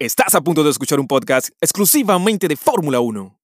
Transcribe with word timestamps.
Estás 0.00 0.36
a 0.36 0.40
punto 0.40 0.62
de 0.62 0.70
escuchar 0.70 1.00
un 1.00 1.08
podcast 1.08 1.48
exclusivamente 1.60 2.46
de 2.46 2.54
Fórmula 2.54 3.00
1. 3.00 3.36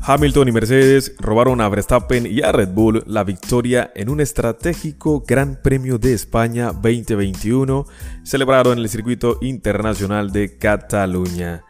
Hamilton 0.00 0.48
y 0.48 0.52
Mercedes 0.52 1.14
robaron 1.18 1.60
a 1.60 1.68
Verstappen 1.68 2.24
y 2.24 2.40
a 2.40 2.52
Red 2.52 2.70
Bull 2.70 3.04
la 3.06 3.22
victoria 3.22 3.92
en 3.94 4.08
un 4.08 4.22
estratégico 4.22 5.24
Gran 5.28 5.60
Premio 5.62 5.98
de 5.98 6.14
España 6.14 6.72
2021 6.72 7.84
celebrado 8.22 8.72
en 8.72 8.78
el 8.78 8.88
circuito 8.88 9.36
internacional 9.42 10.32
de 10.32 10.56
Cataluña. 10.56 11.64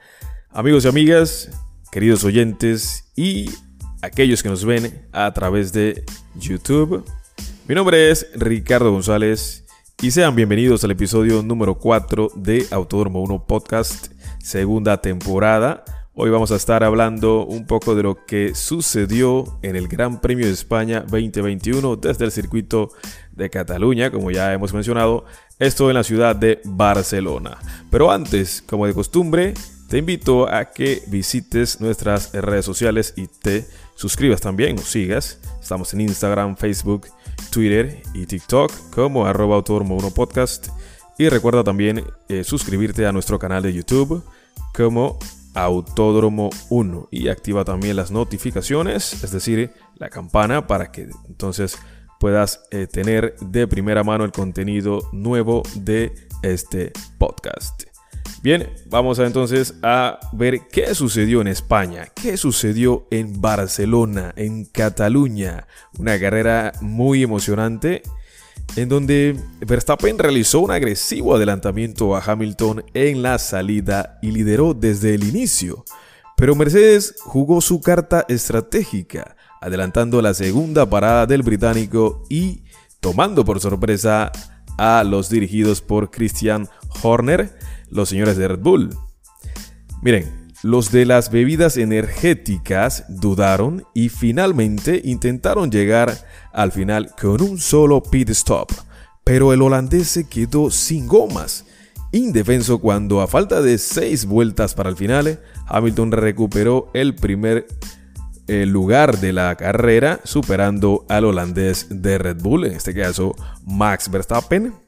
Amigos 0.54 0.84
y 0.84 0.88
amigas, 0.88 1.50
queridos 1.92 2.24
oyentes 2.24 3.12
y 3.14 3.50
aquellos 4.00 4.42
que 4.42 4.48
nos 4.48 4.64
ven 4.64 5.06
a 5.12 5.30
través 5.34 5.74
de 5.74 6.04
YouTube. 6.34 7.04
Mi 7.68 7.74
nombre 7.74 8.10
es 8.10 8.28
Ricardo 8.34 8.90
González 8.90 9.66
y 10.00 10.10
sean 10.10 10.34
bienvenidos 10.34 10.82
al 10.84 10.92
episodio 10.92 11.42
número 11.42 11.78
4 11.78 12.30
de 12.34 12.66
Autódromo 12.70 13.20
1 13.20 13.46
Podcast, 13.46 14.06
segunda 14.42 15.02
temporada. 15.02 15.84
Hoy 16.14 16.30
vamos 16.30 16.50
a 16.50 16.56
estar 16.56 16.82
hablando 16.82 17.44
un 17.44 17.66
poco 17.66 17.94
de 17.94 18.04
lo 18.04 18.24
que 18.24 18.54
sucedió 18.54 19.58
en 19.60 19.76
el 19.76 19.86
Gran 19.86 20.22
Premio 20.22 20.46
de 20.46 20.52
España 20.52 21.00
2021 21.00 21.96
desde 21.96 22.24
el 22.24 22.32
circuito 22.32 22.88
de 23.32 23.50
Cataluña, 23.50 24.10
como 24.10 24.30
ya 24.30 24.54
hemos 24.54 24.72
mencionado, 24.72 25.26
esto 25.58 25.90
en 25.90 25.94
la 25.94 26.04
ciudad 26.04 26.36
de 26.36 26.62
Barcelona. 26.64 27.58
Pero 27.90 28.10
antes, 28.10 28.62
como 28.66 28.86
de 28.86 28.94
costumbre, 28.94 29.52
te 29.92 29.98
invito 29.98 30.48
a 30.48 30.72
que 30.72 31.02
visites 31.08 31.78
nuestras 31.82 32.32
redes 32.32 32.64
sociales 32.64 33.12
y 33.14 33.26
te 33.26 33.66
suscribas 33.94 34.40
también, 34.40 34.76
nos 34.76 34.86
sigas. 34.86 35.38
Estamos 35.60 35.92
en 35.92 36.00
Instagram, 36.00 36.56
Facebook, 36.56 37.08
Twitter 37.50 38.00
y 38.14 38.24
TikTok 38.24 38.72
como 38.88 39.26
arroba 39.26 39.56
autódromo 39.56 39.96
1 39.96 40.10
podcast. 40.12 40.68
Y 41.18 41.28
recuerda 41.28 41.62
también 41.62 42.06
eh, 42.30 42.42
suscribirte 42.42 43.04
a 43.04 43.12
nuestro 43.12 43.38
canal 43.38 43.62
de 43.62 43.74
YouTube 43.74 44.24
como 44.74 45.18
Autódromo 45.52 46.48
1 46.70 47.08
y 47.10 47.28
activa 47.28 47.62
también 47.62 47.96
las 47.96 48.10
notificaciones, 48.10 49.22
es 49.22 49.30
decir, 49.30 49.74
la 49.96 50.08
campana 50.08 50.66
para 50.66 50.90
que 50.90 51.10
entonces 51.28 51.76
puedas 52.18 52.64
eh, 52.70 52.86
tener 52.86 53.36
de 53.40 53.66
primera 53.66 54.02
mano 54.02 54.24
el 54.24 54.32
contenido 54.32 55.10
nuevo 55.12 55.62
de 55.74 56.14
este 56.42 56.92
podcast. 57.18 57.91
Bien, 58.42 58.68
vamos 58.86 59.18
a, 59.18 59.26
entonces 59.26 59.74
a 59.82 60.18
ver 60.32 60.68
qué 60.68 60.94
sucedió 60.94 61.40
en 61.40 61.48
España, 61.48 62.08
qué 62.14 62.36
sucedió 62.36 63.06
en 63.10 63.40
Barcelona, 63.40 64.32
en 64.36 64.64
Cataluña. 64.64 65.66
Una 65.98 66.18
carrera 66.18 66.72
muy 66.80 67.22
emocionante 67.22 68.02
en 68.76 68.88
donde 68.88 69.38
Verstappen 69.60 70.18
realizó 70.18 70.60
un 70.60 70.70
agresivo 70.70 71.36
adelantamiento 71.36 72.16
a 72.16 72.22
Hamilton 72.24 72.84
en 72.94 73.22
la 73.22 73.38
salida 73.38 74.18
y 74.22 74.30
lideró 74.30 74.74
desde 74.74 75.14
el 75.14 75.24
inicio. 75.24 75.84
Pero 76.36 76.56
Mercedes 76.56 77.14
jugó 77.20 77.60
su 77.60 77.80
carta 77.80 78.24
estratégica, 78.28 79.36
adelantando 79.60 80.20
la 80.22 80.34
segunda 80.34 80.88
parada 80.88 81.26
del 81.26 81.42
británico 81.42 82.24
y 82.28 82.64
tomando 83.00 83.44
por 83.44 83.60
sorpresa 83.60 84.32
a 84.78 85.04
los 85.04 85.28
dirigidos 85.28 85.80
por 85.80 86.10
Christian 86.10 86.68
Horner 87.02 87.56
los 87.92 88.08
señores 88.08 88.36
de 88.36 88.48
Red 88.48 88.60
Bull. 88.60 88.90
Miren, 90.02 90.42
los 90.62 90.92
de 90.92 91.06
las 91.06 91.30
bebidas 91.30 91.76
energéticas 91.76 93.04
dudaron 93.08 93.84
y 93.94 94.08
finalmente 94.08 95.00
intentaron 95.04 95.70
llegar 95.70 96.16
al 96.52 96.72
final 96.72 97.10
con 97.20 97.42
un 97.42 97.58
solo 97.58 98.02
pit 98.02 98.30
stop, 98.30 98.70
pero 99.24 99.52
el 99.52 99.62
holandés 99.62 100.08
se 100.08 100.28
quedó 100.28 100.70
sin 100.70 101.06
gomas. 101.06 101.66
Indefenso 102.12 102.78
cuando 102.78 103.22
a 103.22 103.26
falta 103.26 103.62
de 103.62 103.78
seis 103.78 104.26
vueltas 104.26 104.74
para 104.74 104.90
el 104.90 104.96
final, 104.96 105.40
Hamilton 105.66 106.12
recuperó 106.12 106.90
el 106.94 107.14
primer 107.14 107.66
eh, 108.48 108.66
lugar 108.66 109.18
de 109.18 109.32
la 109.32 109.56
carrera, 109.56 110.20
superando 110.24 111.06
al 111.08 111.24
holandés 111.24 111.86
de 111.90 112.18
Red 112.18 112.42
Bull, 112.42 112.66
en 112.66 112.72
este 112.72 112.94
caso 112.94 113.34
Max 113.64 114.10
Verstappen. 114.10 114.81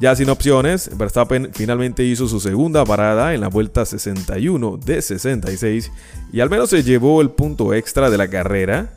Ya 0.00 0.16
sin 0.16 0.30
opciones, 0.30 0.90
Verstappen 0.96 1.50
finalmente 1.52 2.02
hizo 2.04 2.26
su 2.26 2.40
segunda 2.40 2.84
parada 2.84 3.34
en 3.34 3.40
la 3.42 3.48
vuelta 3.48 3.84
61 3.84 4.78
de 4.78 5.02
66 5.02 5.92
y 6.32 6.40
al 6.40 6.50
menos 6.50 6.70
se 6.70 6.82
llevó 6.82 7.20
el 7.20 7.30
punto 7.30 7.74
extra 7.74 8.10
de 8.10 8.18
la 8.18 8.28
carrera, 8.28 8.94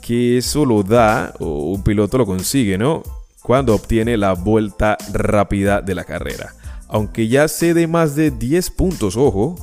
que 0.00 0.38
eso 0.38 0.64
lo 0.64 0.82
da, 0.82 1.34
o 1.38 1.72
un 1.72 1.84
piloto 1.84 2.18
lo 2.18 2.26
consigue, 2.26 2.78
¿no? 2.78 3.02
Cuando 3.42 3.74
obtiene 3.74 4.16
la 4.16 4.32
vuelta 4.32 4.96
rápida 5.12 5.82
de 5.82 5.94
la 5.94 6.04
carrera. 6.04 6.54
Aunque 6.88 7.28
ya 7.28 7.46
cede 7.46 7.86
más 7.86 8.16
de 8.16 8.30
10 8.30 8.70
puntos, 8.70 9.16
ojo, 9.16 9.56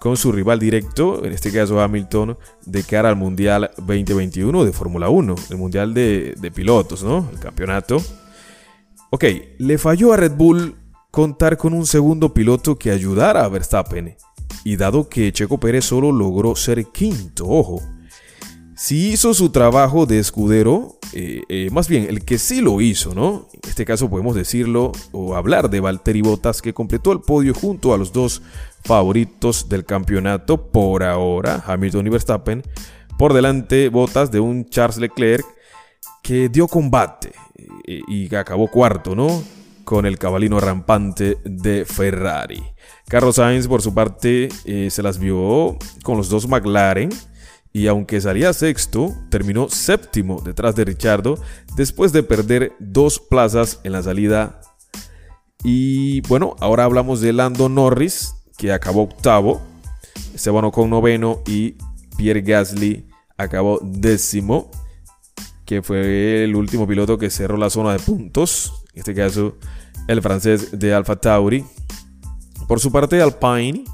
con 0.00 0.16
su 0.16 0.32
rival 0.32 0.58
directo, 0.58 1.24
en 1.24 1.32
este 1.32 1.50
caso 1.52 1.80
Hamilton, 1.80 2.36
de 2.64 2.82
cara 2.82 3.08
al 3.08 3.16
Mundial 3.16 3.70
2021 3.78 4.64
de 4.64 4.72
Fórmula 4.72 5.08
1, 5.08 5.34
el 5.50 5.56
Mundial 5.56 5.94
de, 5.94 6.34
de 6.36 6.50
pilotos, 6.50 7.02
¿no? 7.02 7.28
El 7.32 7.38
campeonato. 7.38 8.02
Ok, 9.10 9.24
le 9.58 9.78
falló 9.78 10.12
a 10.12 10.16
Red 10.16 10.32
Bull 10.32 10.76
contar 11.10 11.56
con 11.56 11.72
un 11.72 11.86
segundo 11.86 12.34
piloto 12.34 12.76
que 12.76 12.90
ayudara 12.90 13.44
a 13.44 13.48
Verstappen. 13.48 14.16
Y 14.64 14.76
dado 14.76 15.08
que 15.08 15.32
Checo 15.32 15.58
Pérez 15.60 15.84
solo 15.84 16.10
logró 16.10 16.56
ser 16.56 16.86
quinto, 16.86 17.46
ojo, 17.46 17.80
si 18.76 19.12
hizo 19.12 19.32
su 19.32 19.48
trabajo 19.48 20.04
de 20.04 20.18
escudero, 20.18 20.98
eh, 21.14 21.40
eh, 21.48 21.70
más 21.72 21.88
bien 21.88 22.08
el 22.10 22.26
que 22.26 22.36
sí 22.36 22.60
lo 22.60 22.82
hizo, 22.82 23.14
¿no? 23.14 23.48
En 23.54 23.70
este 23.70 23.86
caso 23.86 24.10
podemos 24.10 24.36
decirlo 24.36 24.92
o 25.12 25.34
hablar 25.34 25.70
de 25.70 25.80
Valtteri 25.80 26.20
Bottas 26.20 26.60
que 26.60 26.74
completó 26.74 27.12
el 27.12 27.20
podio 27.20 27.54
junto 27.54 27.94
a 27.94 27.96
los 27.96 28.12
dos 28.12 28.42
favoritos 28.84 29.70
del 29.70 29.86
campeonato 29.86 30.70
por 30.70 31.04
ahora, 31.04 31.64
Hamilton 31.66 32.06
y 32.06 32.10
Verstappen. 32.10 32.62
Por 33.16 33.32
delante 33.32 33.88
Bottas 33.88 34.30
de 34.30 34.40
un 34.40 34.68
Charles 34.68 34.98
Leclerc 34.98 35.46
que 36.22 36.50
dio 36.50 36.68
combate 36.68 37.32
y, 37.84 38.34
acabó 38.34 38.70
cuarto, 38.70 39.14
¿no? 39.14 39.42
Con 39.84 40.06
el 40.06 40.18
cabalino 40.18 40.60
rampante 40.60 41.38
de 41.44 41.84
Ferrari. 41.84 42.62
Carlos 43.08 43.36
Sainz, 43.36 43.68
por 43.68 43.82
su 43.82 43.94
parte, 43.94 44.48
eh, 44.64 44.88
se 44.90 45.02
las 45.02 45.18
vio 45.18 45.76
con 46.02 46.16
los 46.16 46.28
dos 46.28 46.48
McLaren. 46.48 47.10
Y 47.72 47.88
aunque 47.88 48.20
salía 48.20 48.52
sexto, 48.52 49.14
terminó 49.30 49.68
séptimo 49.68 50.40
detrás 50.42 50.74
de 50.76 50.84
Richardo 50.86 51.38
después 51.76 52.10
de 52.10 52.22
perder 52.22 52.72
dos 52.78 53.20
plazas 53.20 53.80
en 53.84 53.92
la 53.92 54.02
salida. 54.02 54.60
Y 55.62 56.22
bueno, 56.22 56.56
ahora 56.60 56.84
hablamos 56.84 57.20
de 57.20 57.34
Lando 57.34 57.68
Norris, 57.68 58.34
que 58.56 58.72
acabó 58.72 59.02
octavo. 59.02 59.60
Esteban 60.34 60.70
con 60.70 60.88
noveno 60.88 61.42
y 61.46 61.76
Pierre 62.16 62.40
Gasly 62.40 63.08
acabó 63.36 63.78
décimo 63.82 64.70
que 65.66 65.82
fue 65.82 66.44
el 66.44 66.54
último 66.54 66.86
piloto 66.86 67.18
que 67.18 67.28
cerró 67.28 67.56
la 67.56 67.68
zona 67.68 67.92
de 67.92 67.98
puntos, 67.98 68.84
en 68.94 69.00
este 69.00 69.14
caso 69.14 69.56
el 70.06 70.22
francés 70.22 70.78
de 70.78 70.94
Alfa 70.94 71.16
Tauri. 71.16 71.64
Por 72.68 72.80
su 72.80 72.90
parte, 72.90 73.20
Alpine, 73.20 73.84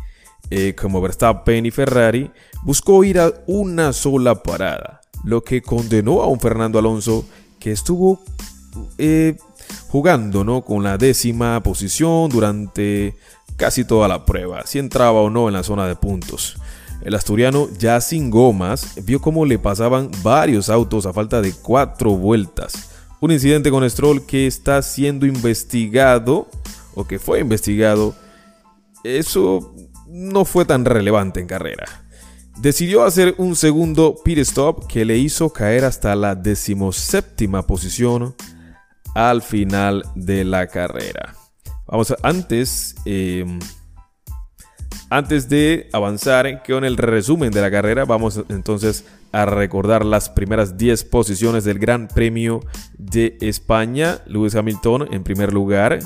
eh, 0.51 0.75
como 0.75 1.01
Verstappen 1.01 1.65
y 1.65 1.71
Ferrari, 1.71 2.31
buscó 2.63 3.03
ir 3.05 3.19
a 3.19 3.33
una 3.47 3.93
sola 3.93 4.43
parada, 4.43 5.01
lo 5.25 5.43
que 5.43 5.63
condenó 5.63 6.23
a 6.23 6.27
un 6.27 6.39
Fernando 6.39 6.79
Alonso 6.79 7.25
que 7.59 7.73
estuvo 7.73 8.21
eh, 8.99 9.37
jugando 9.89 10.45
¿no? 10.45 10.63
con 10.63 10.83
la 10.83 10.99
décima 10.99 11.63
posición 11.63 12.29
durante 12.29 13.17
casi 13.57 13.85
toda 13.85 14.09
la 14.09 14.25
prueba, 14.25 14.67
si 14.67 14.79
entraba 14.79 15.21
o 15.21 15.31
no 15.31 15.49
en 15.49 15.55
la 15.55 15.63
zona 15.63 15.87
de 15.87 15.97
puntos. 15.97 16.57
El 17.05 17.15
asturiano, 17.15 17.69
ya 17.79 18.01
sin 18.01 18.31
gomas, 18.31 18.95
vio 19.05 19.21
cómo 19.21 19.45
le 19.45 19.59
pasaban 19.59 20.11
varios 20.23 20.69
autos 20.69 21.05
a 21.05 21.13
falta 21.13 21.41
de 21.41 21.53
cuatro 21.53 22.13
vueltas. 22.13 22.91
Un 23.21 23.33
incidente 23.33 23.71
con 23.71 23.89
Stroll 23.89 24.25
que 24.25 24.47
está 24.47 24.81
siendo 24.83 25.27
investigado, 25.27 26.49
o 26.95 27.05
que 27.05 27.19
fue 27.19 27.41
investigado, 27.41 28.15
eso 29.03 29.75
no 30.07 30.45
fue 30.45 30.65
tan 30.65 30.85
relevante 30.85 31.41
en 31.41 31.49
carrera. 31.49 31.87
Decidió 32.59 33.05
hacer 33.05 33.35
un 33.39 33.57
segundo 33.57 34.17
pit 34.25 34.39
stop 34.39 34.87
que 34.87 35.05
le 35.05 35.19
hizo 35.19 35.53
caer 35.53 35.85
hasta 35.85 36.15
la 36.15 36.37
decimoséptima 36.37 37.67
posición 37.67 38.37
al 39.15 39.43
final 39.43 40.05
de 40.15 40.45
la 40.45 40.69
carrera. 40.69 41.35
Vamos 41.87 42.13
a, 42.13 42.17
antes... 42.23 42.95
Eh, 43.07 43.45
antes 45.11 45.49
de 45.49 45.89
avanzar 45.93 46.63
con 46.63 46.85
el 46.85 46.97
resumen 46.97 47.51
de 47.53 47.61
la 47.61 47.71
carrera, 47.71 48.05
vamos 48.05 48.43
entonces 48.49 49.05
a 49.33 49.45
recordar 49.45 50.05
las 50.05 50.29
primeras 50.29 50.77
10 50.77 51.05
posiciones 51.05 51.65
del 51.65 51.79
Gran 51.79 52.09
Premio 52.09 52.61
de 52.99 53.37
España. 53.41 54.21
Lewis 54.27 54.55
Hamilton 54.55 55.13
en 55.13 55.23
primer 55.23 55.53
lugar. 55.53 55.99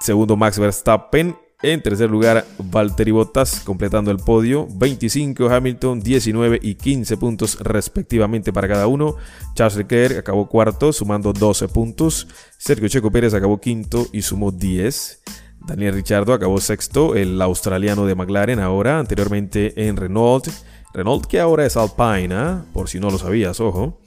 Segundo 0.00 0.36
Max 0.36 0.58
Verstappen. 0.58 1.36
En 1.60 1.82
tercer 1.82 2.08
lugar, 2.08 2.46
Valtteri 2.70 3.10
Bottas 3.10 3.60
completando 3.64 4.12
el 4.12 4.18
podio, 4.18 4.68
25 4.70 5.48
Hamilton, 5.48 5.98
19 5.98 6.60
y 6.62 6.76
15 6.76 7.16
puntos 7.16 7.58
respectivamente 7.58 8.52
para 8.52 8.68
cada 8.68 8.86
uno. 8.86 9.16
Charles 9.54 9.76
Leclerc 9.76 10.18
acabó 10.18 10.48
cuarto, 10.48 10.92
sumando 10.92 11.32
12 11.32 11.66
puntos. 11.66 12.28
Sergio 12.58 12.86
Checo 12.86 13.10
Pérez 13.10 13.34
acabó 13.34 13.60
quinto 13.60 14.06
y 14.12 14.22
sumó 14.22 14.52
10. 14.52 15.20
Daniel 15.68 15.94
Ricciardo 15.94 16.32
acabó 16.32 16.60
sexto, 16.62 17.14
el 17.14 17.40
australiano 17.42 18.06
de 18.06 18.14
McLaren 18.14 18.58
ahora, 18.58 18.98
anteriormente 18.98 19.86
en 19.86 19.98
Renault. 19.98 20.48
Renault 20.94 21.26
que 21.26 21.38
ahora 21.38 21.66
es 21.66 21.76
Alpine, 21.76 22.34
¿ah? 22.34 22.64
por 22.72 22.88
si 22.88 22.98
no 22.98 23.10
lo 23.10 23.18
sabías, 23.18 23.60
ojo. 23.60 24.00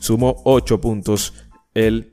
Sumó 0.00 0.42
8 0.44 0.80
puntos 0.80 1.32
el 1.72 2.12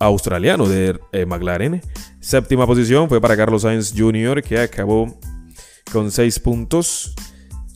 australiano 0.00 0.66
de 0.68 0.98
eh, 1.12 1.26
McLaren. 1.26 1.80
Séptima 2.18 2.66
posición 2.66 3.08
fue 3.08 3.20
para 3.20 3.36
Carlos 3.36 3.62
Sainz 3.62 3.94
Jr., 3.96 4.42
que 4.42 4.58
acabó 4.58 5.06
con 5.92 6.10
6 6.10 6.40
puntos. 6.40 7.14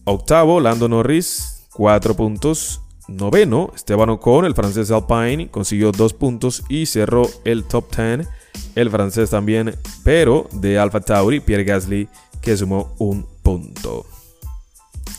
Octavo, 0.04 0.58
Lando 0.58 0.88
Norris, 0.88 1.68
4 1.74 2.16
puntos. 2.16 2.82
Noveno, 3.06 3.70
Esteban 3.76 4.10
Ocon, 4.10 4.44
el 4.44 4.56
francés 4.56 4.90
Alpine, 4.90 5.48
consiguió 5.48 5.92
2 5.92 6.14
puntos 6.14 6.64
y 6.68 6.86
cerró 6.86 7.30
el 7.44 7.62
top 7.62 7.94
10. 7.94 8.28
El 8.74 8.90
francés 8.90 9.30
también, 9.30 9.74
pero 10.04 10.48
de 10.52 10.78
Alfa 10.78 11.00
Tauri, 11.00 11.40
Pierre 11.40 11.64
Gasly, 11.64 12.08
que 12.40 12.56
sumó 12.56 12.94
un 12.98 13.26
punto. 13.42 14.06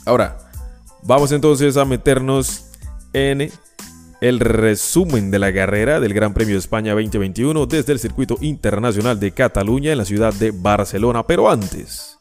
Ahora, 0.06 0.38
vamos 1.04 1.32
entonces 1.32 1.76
a 1.78 1.86
meternos 1.86 2.66
en 3.14 3.52
el 4.22 4.40
resumen 4.40 5.30
de 5.32 5.40
la 5.40 5.54
carrera 5.54 6.00
del 6.00 6.14
Gran 6.14 6.34
Premio 6.34 6.56
de 6.56 6.60
España 6.60 6.94
2021 6.94 7.66
desde 7.66 7.94
el 7.94 8.00
Circuito 8.00 8.38
Internacional 8.42 9.20
de 9.20 9.32
Cataluña 9.32 9.92
en 9.92 9.98
la 9.98 10.06
ciudad 10.06 10.34
de 10.34 10.52
Barcelona. 10.52 11.26
Pero 11.26 11.50
antes, 11.50 12.18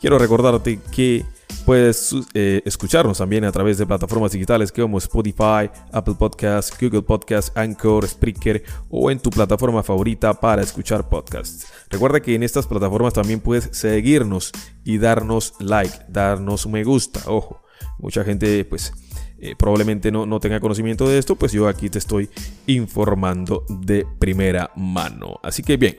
quiero 0.00 0.18
recordarte 0.18 0.80
que 0.90 1.24
puedes 1.64 2.14
eh, 2.34 2.62
escucharnos 2.64 3.18
también 3.18 3.44
a 3.44 3.52
través 3.52 3.78
de 3.78 3.86
plataformas 3.86 4.32
digitales 4.32 4.70
como 4.70 4.98
Spotify, 4.98 5.70
Apple 5.92 6.14
Podcasts, 6.18 6.76
Google 6.80 7.02
Podcasts, 7.02 7.52
Anchor, 7.54 8.06
Spreaker 8.06 8.62
o 8.90 9.10
en 9.10 9.18
tu 9.18 9.30
plataforma 9.30 9.82
favorita 9.82 10.34
para 10.34 10.62
escuchar 10.62 11.08
podcasts. 11.08 11.66
Recuerda 11.90 12.20
que 12.20 12.34
en 12.34 12.42
estas 12.42 12.66
plataformas 12.66 13.14
también 13.14 13.40
puedes 13.40 13.68
seguirnos 13.72 14.52
y 14.84 14.98
darnos 14.98 15.54
like, 15.58 15.94
darnos 16.08 16.66
me 16.66 16.84
gusta. 16.84 17.20
Ojo, 17.26 17.62
mucha 17.98 18.24
gente 18.24 18.64
pues 18.64 18.92
eh, 19.38 19.54
probablemente 19.56 20.10
no, 20.10 20.26
no 20.26 20.40
tenga 20.40 20.60
conocimiento 20.60 21.08
de 21.08 21.18
esto, 21.18 21.36
pues 21.36 21.52
yo 21.52 21.68
aquí 21.68 21.90
te 21.90 21.98
estoy 21.98 22.30
informando 22.66 23.64
de 23.68 24.06
primera 24.18 24.70
mano. 24.76 25.38
Así 25.42 25.62
que 25.62 25.76
bien, 25.76 25.96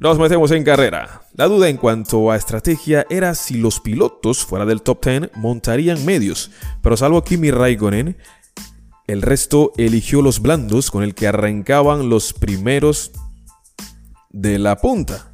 nos 0.00 0.18
metemos 0.18 0.50
en 0.50 0.64
carrera. 0.64 1.22
La 1.34 1.46
duda 1.46 1.68
en 1.68 1.76
cuanto 1.76 2.30
a 2.30 2.36
estrategia 2.36 3.06
era 3.10 3.34
si 3.34 3.58
los 3.58 3.80
pilotos 3.80 4.44
fuera 4.44 4.64
del 4.64 4.80
top 4.80 5.04
10 5.04 5.30
montarían 5.36 6.04
medios, 6.06 6.50
pero 6.82 6.96
salvo 6.96 7.22
Kimi 7.22 7.50
Raikkonen, 7.50 8.16
el 9.06 9.22
resto 9.22 9.72
eligió 9.76 10.22
los 10.22 10.40
blandos 10.40 10.90
con 10.90 11.02
el 11.02 11.14
que 11.14 11.26
arrancaban 11.26 12.08
los 12.08 12.32
primeros 12.32 13.12
de 14.30 14.58
la 14.58 14.76
punta. 14.76 15.29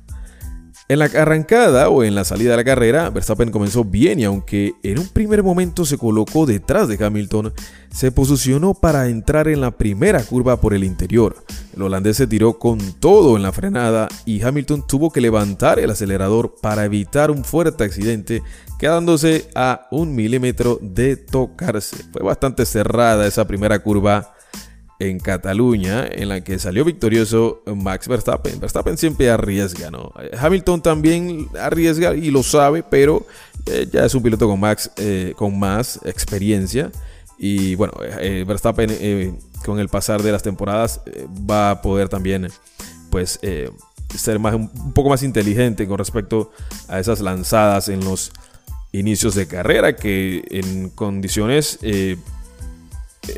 En 0.88 1.00
la 1.00 1.06
arrancada 1.06 1.88
o 1.88 2.04
en 2.04 2.14
la 2.14 2.22
salida 2.22 2.52
de 2.52 2.58
la 2.58 2.64
carrera, 2.64 3.10
Verstappen 3.10 3.50
comenzó 3.50 3.82
bien 3.82 4.20
y 4.20 4.24
aunque 4.24 4.74
en 4.84 5.00
un 5.00 5.08
primer 5.08 5.42
momento 5.42 5.84
se 5.84 5.98
colocó 5.98 6.46
detrás 6.46 6.86
de 6.86 7.04
Hamilton, 7.04 7.52
se 7.90 8.12
posicionó 8.12 8.72
para 8.72 9.08
entrar 9.08 9.48
en 9.48 9.60
la 9.60 9.72
primera 9.72 10.22
curva 10.22 10.60
por 10.60 10.74
el 10.74 10.84
interior. 10.84 11.44
El 11.74 11.82
holandés 11.82 12.18
se 12.18 12.28
tiró 12.28 12.60
con 12.60 12.78
todo 13.00 13.36
en 13.36 13.42
la 13.42 13.50
frenada 13.50 14.06
y 14.26 14.42
Hamilton 14.42 14.86
tuvo 14.86 15.10
que 15.10 15.20
levantar 15.20 15.80
el 15.80 15.90
acelerador 15.90 16.54
para 16.62 16.84
evitar 16.84 17.32
un 17.32 17.42
fuerte 17.42 17.82
accidente, 17.82 18.44
quedándose 18.78 19.48
a 19.56 19.88
un 19.90 20.14
milímetro 20.14 20.78
de 20.80 21.16
tocarse. 21.16 21.96
Fue 22.12 22.22
bastante 22.22 22.64
cerrada 22.64 23.26
esa 23.26 23.44
primera 23.44 23.80
curva 23.80 24.35
en 24.98 25.18
Cataluña, 25.18 26.06
en 26.10 26.28
la 26.28 26.40
que 26.42 26.58
salió 26.58 26.84
victorioso 26.84 27.62
Max 27.66 28.08
Verstappen. 28.08 28.58
Verstappen 28.58 28.96
siempre 28.96 29.30
arriesga, 29.30 29.90
¿no? 29.90 30.12
Hamilton 30.38 30.80
también 30.80 31.48
arriesga 31.60 32.14
y 32.14 32.30
lo 32.30 32.42
sabe, 32.42 32.82
pero 32.82 33.26
eh, 33.66 33.88
ya 33.92 34.04
es 34.06 34.14
un 34.14 34.22
piloto 34.22 34.48
con, 34.48 34.58
Max, 34.58 34.90
eh, 34.96 35.34
con 35.36 35.58
más 35.58 36.00
experiencia. 36.04 36.90
Y 37.38 37.74
bueno, 37.74 37.92
eh, 38.20 38.44
Verstappen 38.46 39.38
con 39.64 39.78
el 39.78 39.88
pasar 39.88 40.22
de 40.22 40.32
las 40.32 40.42
temporadas 40.42 41.02
va 41.48 41.72
a 41.72 41.82
poder 41.82 42.08
también, 42.08 42.48
pues, 43.10 43.38
ser 44.14 44.38
más, 44.38 44.54
un 44.54 44.94
poco 44.94 45.10
más 45.10 45.22
inteligente 45.22 45.86
con 45.86 45.98
respecto 45.98 46.52
a 46.88 46.98
esas 46.98 47.20
lanzadas 47.20 47.90
en 47.90 48.02
los 48.02 48.32
inicios 48.92 49.34
de 49.34 49.46
carrera 49.46 49.96
que 49.96 50.42
en 50.50 50.88
condiciones 50.88 51.78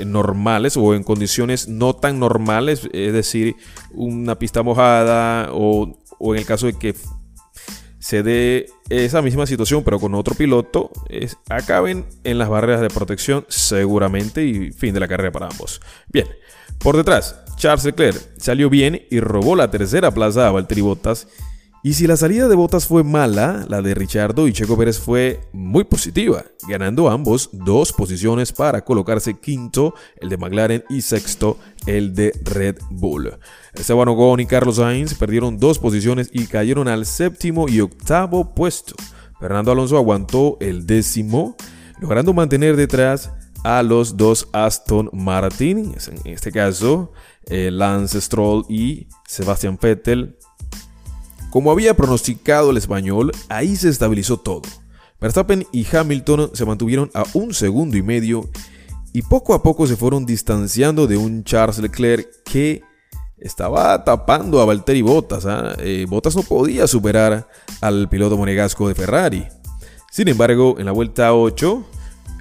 normales 0.06 0.76
o 0.76 0.94
en 0.94 1.02
condiciones 1.02 1.68
no 1.68 1.94
tan 1.94 2.18
normales, 2.18 2.88
es 2.92 3.12
decir, 3.12 3.56
una 3.92 4.38
pista 4.38 4.62
mojada 4.62 5.50
o, 5.52 5.96
en 6.20 6.36
el 6.36 6.46
caso 6.46 6.66
de 6.66 6.74
que 6.74 6.94
se 7.98 8.22
dé 8.22 8.66
esa 8.90 9.22
misma 9.22 9.46
situación 9.46 9.82
pero 9.84 9.98
con 9.98 10.14
otro 10.14 10.34
piloto, 10.34 10.90
acaben 11.48 12.06
en 12.24 12.38
las 12.38 12.48
barreras 12.48 12.80
de 12.80 12.88
protección 12.88 13.44
seguramente 13.48 14.44
y 14.44 14.72
fin 14.72 14.94
de 14.94 15.00
la 15.00 15.08
carrera 15.08 15.32
para 15.32 15.48
ambos. 15.48 15.80
Bien, 16.08 16.26
por 16.78 16.96
detrás, 16.96 17.44
Charles 17.56 17.84
Leclerc 17.84 18.38
salió 18.38 18.70
bien 18.70 19.02
y 19.10 19.20
robó 19.20 19.56
la 19.56 19.70
tercera 19.70 20.12
plaza 20.12 20.46
a 20.46 20.52
Valtteri 20.52 20.80
Bottas 20.80 21.26
y 21.84 21.94
si 21.94 22.08
la 22.08 22.16
salida 22.16 22.48
de 22.48 22.56
Botas 22.56 22.86
fue 22.88 23.04
mala, 23.04 23.64
la 23.68 23.80
de 23.82 23.94
Richardo 23.94 24.48
y 24.48 24.52
Checo 24.52 24.76
Pérez 24.76 24.98
fue 24.98 25.40
muy 25.52 25.84
positiva, 25.84 26.44
ganando 26.68 27.08
ambos 27.08 27.50
dos 27.52 27.92
posiciones 27.92 28.52
para 28.52 28.84
colocarse 28.84 29.38
quinto 29.38 29.94
el 30.20 30.28
de 30.28 30.36
McLaren 30.36 30.84
y 30.90 31.02
sexto 31.02 31.56
el 31.86 32.14
de 32.14 32.32
Red 32.42 32.78
Bull. 32.90 33.38
Esteban 33.74 34.08
Ocon 34.08 34.40
y 34.40 34.46
Carlos 34.46 34.76
Sainz 34.76 35.14
perdieron 35.14 35.58
dos 35.58 35.78
posiciones 35.78 36.30
y 36.32 36.46
cayeron 36.46 36.88
al 36.88 37.06
séptimo 37.06 37.68
y 37.68 37.80
octavo 37.80 38.54
puesto. 38.54 38.96
Fernando 39.38 39.70
Alonso 39.70 39.96
aguantó 39.96 40.56
el 40.60 40.84
décimo, 40.84 41.56
logrando 42.00 42.34
mantener 42.34 42.74
detrás 42.74 43.30
a 43.62 43.84
los 43.84 44.16
dos 44.16 44.48
Aston 44.52 45.10
Martin, 45.12 45.94
en 46.24 46.32
este 46.32 46.50
caso 46.50 47.12
eh, 47.46 47.70
Lance 47.70 48.20
Stroll 48.20 48.64
y 48.68 49.06
Sebastian 49.28 49.78
Vettel 49.80 50.37
como 51.50 51.70
había 51.70 51.96
pronosticado 51.96 52.70
el 52.70 52.76
español, 52.76 53.32
ahí 53.48 53.76
se 53.76 53.88
estabilizó 53.88 54.38
todo. 54.38 54.62
Verstappen 55.20 55.66
y 55.72 55.86
Hamilton 55.90 56.50
se 56.52 56.64
mantuvieron 56.64 57.10
a 57.14 57.24
un 57.34 57.52
segundo 57.52 57.96
y 57.96 58.02
medio 58.02 58.48
y 59.12 59.22
poco 59.22 59.54
a 59.54 59.62
poco 59.62 59.86
se 59.86 59.96
fueron 59.96 60.26
distanciando 60.26 61.06
de 61.06 61.16
un 61.16 61.42
Charles 61.42 61.78
Leclerc 61.78 62.28
que 62.44 62.82
estaba 63.38 64.04
tapando 64.04 64.60
a 64.60 64.64
Valtteri 64.64 65.02
Bottas. 65.02 65.46
¿ah? 65.46 65.74
Eh, 65.78 66.06
Bottas 66.08 66.36
no 66.36 66.42
podía 66.42 66.86
superar 66.86 67.48
al 67.80 68.08
piloto 68.08 68.36
monegasco 68.36 68.88
de 68.88 68.94
Ferrari. 68.94 69.46
Sin 70.10 70.28
embargo, 70.28 70.76
en 70.78 70.86
la 70.86 70.92
vuelta 70.92 71.34
8, 71.34 71.84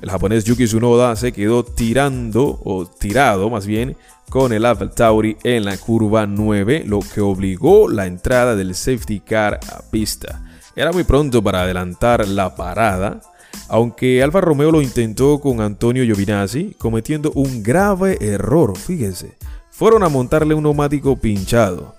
el 0.01 0.09
japonés 0.09 0.43
Yuki 0.43 0.65
Tsunoda 0.65 1.15
se 1.15 1.31
quedó 1.31 1.63
tirando, 1.63 2.59
o 2.63 2.85
tirado 2.85 3.49
más 3.49 3.65
bien, 3.65 3.97
con 4.29 4.53
el 4.53 4.65
Alfa 4.65 4.89
Tauri 4.91 5.37
en 5.43 5.65
la 5.65 5.77
curva 5.77 6.27
9, 6.27 6.83
lo 6.85 6.99
que 6.99 7.21
obligó 7.21 7.89
la 7.89 8.05
entrada 8.05 8.55
del 8.55 8.75
safety 8.75 9.21
car 9.21 9.59
a 9.71 9.81
pista. 9.89 10.43
Era 10.75 10.91
muy 10.91 11.03
pronto 11.03 11.41
para 11.41 11.63
adelantar 11.63 12.27
la 12.27 12.55
parada, 12.55 13.21
aunque 13.69 14.21
Alfa 14.21 14.41
Romeo 14.41 14.71
lo 14.71 14.81
intentó 14.81 15.39
con 15.39 15.61
Antonio 15.61 16.03
Giovinazzi, 16.03 16.75
cometiendo 16.77 17.31
un 17.31 17.63
grave 17.63 18.17
error, 18.21 18.77
fíjense. 18.77 19.37
Fueron 19.71 20.03
a 20.03 20.09
montarle 20.09 20.53
un 20.53 20.63
neumático 20.63 21.17
pinchado 21.17 21.95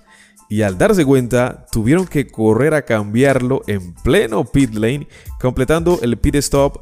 y 0.49 0.63
al 0.63 0.77
darse 0.77 1.05
cuenta 1.05 1.65
tuvieron 1.71 2.07
que 2.07 2.27
correr 2.27 2.73
a 2.73 2.81
cambiarlo 2.81 3.61
en 3.67 3.93
pleno 3.93 4.45
pit 4.45 4.73
lane, 4.73 5.07
completando 5.39 5.99
el 6.01 6.17
pit 6.17 6.35
stop 6.35 6.81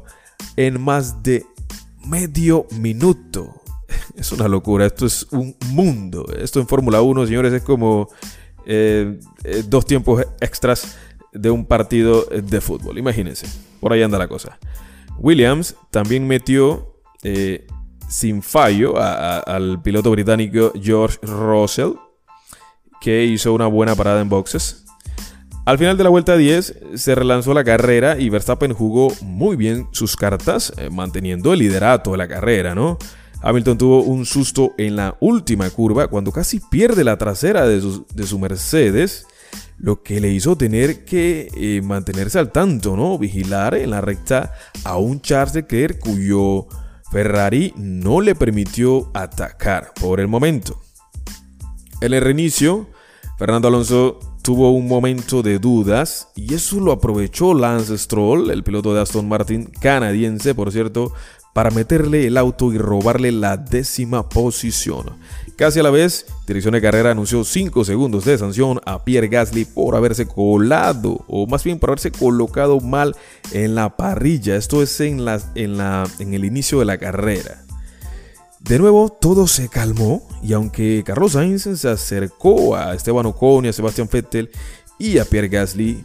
en 0.56 0.80
más 0.80 1.22
de 1.22 1.44
medio 2.06 2.66
minuto. 2.78 3.54
Es 4.16 4.32
una 4.32 4.48
locura, 4.48 4.84
esto 4.84 5.06
es 5.06 5.26
un 5.30 5.56
mundo. 5.70 6.26
Esto 6.36 6.58
en 6.58 6.66
Fórmula 6.66 7.00
1, 7.00 7.26
señores, 7.26 7.52
es 7.52 7.62
como 7.62 8.08
eh, 8.66 9.18
eh, 9.44 9.62
dos 9.66 9.86
tiempos 9.86 10.24
extras 10.40 10.98
de 11.32 11.50
un 11.50 11.64
partido 11.64 12.24
de 12.24 12.60
fútbol. 12.60 12.98
Imagínense, 12.98 13.46
por 13.80 13.92
ahí 13.92 14.02
anda 14.02 14.18
la 14.18 14.28
cosa. 14.28 14.58
Williams 15.18 15.76
también 15.90 16.26
metió 16.26 17.00
eh, 17.22 17.66
sin 18.08 18.42
fallo 18.42 18.94
al 18.98 19.80
piloto 19.82 20.10
británico 20.10 20.72
George 20.80 21.18
Russell, 21.22 21.92
que 23.00 23.24
hizo 23.24 23.52
una 23.52 23.66
buena 23.66 23.94
parada 23.94 24.20
en 24.20 24.28
boxes. 24.28 24.84
Al 25.68 25.76
final 25.76 25.98
de 25.98 26.04
la 26.04 26.08
vuelta 26.08 26.34
10 26.34 26.80
se 26.94 27.14
relanzó 27.14 27.52
la 27.52 27.62
carrera 27.62 28.18
y 28.18 28.30
Verstappen 28.30 28.72
jugó 28.72 29.12
muy 29.20 29.54
bien 29.54 29.86
sus 29.92 30.16
cartas, 30.16 30.72
eh, 30.78 30.88
manteniendo 30.88 31.52
el 31.52 31.58
liderato 31.58 32.12
de 32.12 32.16
la 32.16 32.26
carrera, 32.26 32.74
¿no? 32.74 32.96
Hamilton 33.42 33.76
tuvo 33.76 34.02
un 34.02 34.24
susto 34.24 34.72
en 34.78 34.96
la 34.96 35.18
última 35.20 35.68
curva 35.68 36.08
cuando 36.08 36.32
casi 36.32 36.58
pierde 36.58 37.04
la 37.04 37.18
trasera 37.18 37.66
de 37.66 37.82
su, 37.82 38.06
de 38.14 38.26
su 38.26 38.38
Mercedes, 38.38 39.26
lo 39.76 40.02
que 40.02 40.22
le 40.22 40.30
hizo 40.30 40.56
tener 40.56 41.04
que 41.04 41.50
eh, 41.54 41.82
mantenerse 41.84 42.38
al 42.38 42.50
tanto, 42.50 42.96
¿no? 42.96 43.18
Vigilar 43.18 43.74
en 43.74 43.90
la 43.90 44.00
recta 44.00 44.54
a 44.84 44.96
un 44.96 45.20
Charles 45.20 45.54
Leclerc 45.54 45.98
cuyo 45.98 46.66
Ferrari 47.12 47.74
no 47.76 48.22
le 48.22 48.34
permitió 48.34 49.10
atacar 49.12 49.92
por 50.00 50.18
el 50.18 50.28
momento. 50.28 50.80
En 52.00 52.14
el 52.14 52.22
reinicio, 52.22 52.88
Fernando 53.36 53.68
Alonso 53.68 54.27
tuvo 54.48 54.70
un 54.70 54.88
momento 54.88 55.42
de 55.42 55.58
dudas 55.58 56.28
y 56.34 56.54
eso 56.54 56.80
lo 56.80 56.92
aprovechó 56.92 57.52
Lance 57.52 57.98
Stroll, 57.98 58.50
el 58.50 58.64
piloto 58.64 58.94
de 58.94 59.02
Aston 59.02 59.28
Martin 59.28 59.66
canadiense, 59.78 60.54
por 60.54 60.72
cierto, 60.72 61.12
para 61.52 61.70
meterle 61.70 62.26
el 62.26 62.38
auto 62.38 62.72
y 62.72 62.78
robarle 62.78 63.30
la 63.30 63.58
décima 63.58 64.26
posición. 64.30 65.18
Casi 65.56 65.80
a 65.80 65.82
la 65.82 65.90
vez, 65.90 66.24
Dirección 66.46 66.72
de 66.72 66.80
Carrera 66.80 67.10
anunció 67.10 67.44
5 67.44 67.84
segundos 67.84 68.24
de 68.24 68.38
sanción 68.38 68.80
a 68.86 69.04
Pierre 69.04 69.28
Gasly 69.28 69.66
por 69.66 69.94
haberse 69.94 70.26
colado, 70.26 71.26
o 71.28 71.46
más 71.46 71.62
bien 71.62 71.78
por 71.78 71.90
haberse 71.90 72.10
colocado 72.10 72.80
mal 72.80 73.14
en 73.52 73.74
la 73.74 73.98
parrilla. 73.98 74.56
Esto 74.56 74.82
es 74.82 74.98
en, 75.02 75.26
la, 75.26 75.42
en, 75.56 75.76
la, 75.76 76.08
en 76.20 76.32
el 76.32 76.46
inicio 76.46 76.78
de 76.78 76.86
la 76.86 76.96
carrera. 76.96 77.67
De 78.60 78.78
nuevo, 78.78 79.08
todo 79.08 79.46
se 79.46 79.68
calmó 79.68 80.26
y 80.42 80.52
aunque 80.52 81.02
Carlos 81.06 81.32
Sainz 81.32 81.62
se 81.62 81.88
acercó 81.88 82.76
a 82.76 82.94
Esteban 82.94 83.26
Ocon 83.26 83.64
y 83.64 83.68
a 83.68 83.72
Sebastián 83.72 84.08
Vettel 84.12 84.50
y 84.98 85.18
a 85.18 85.24
Pierre 85.24 85.48
Gasly, 85.48 86.04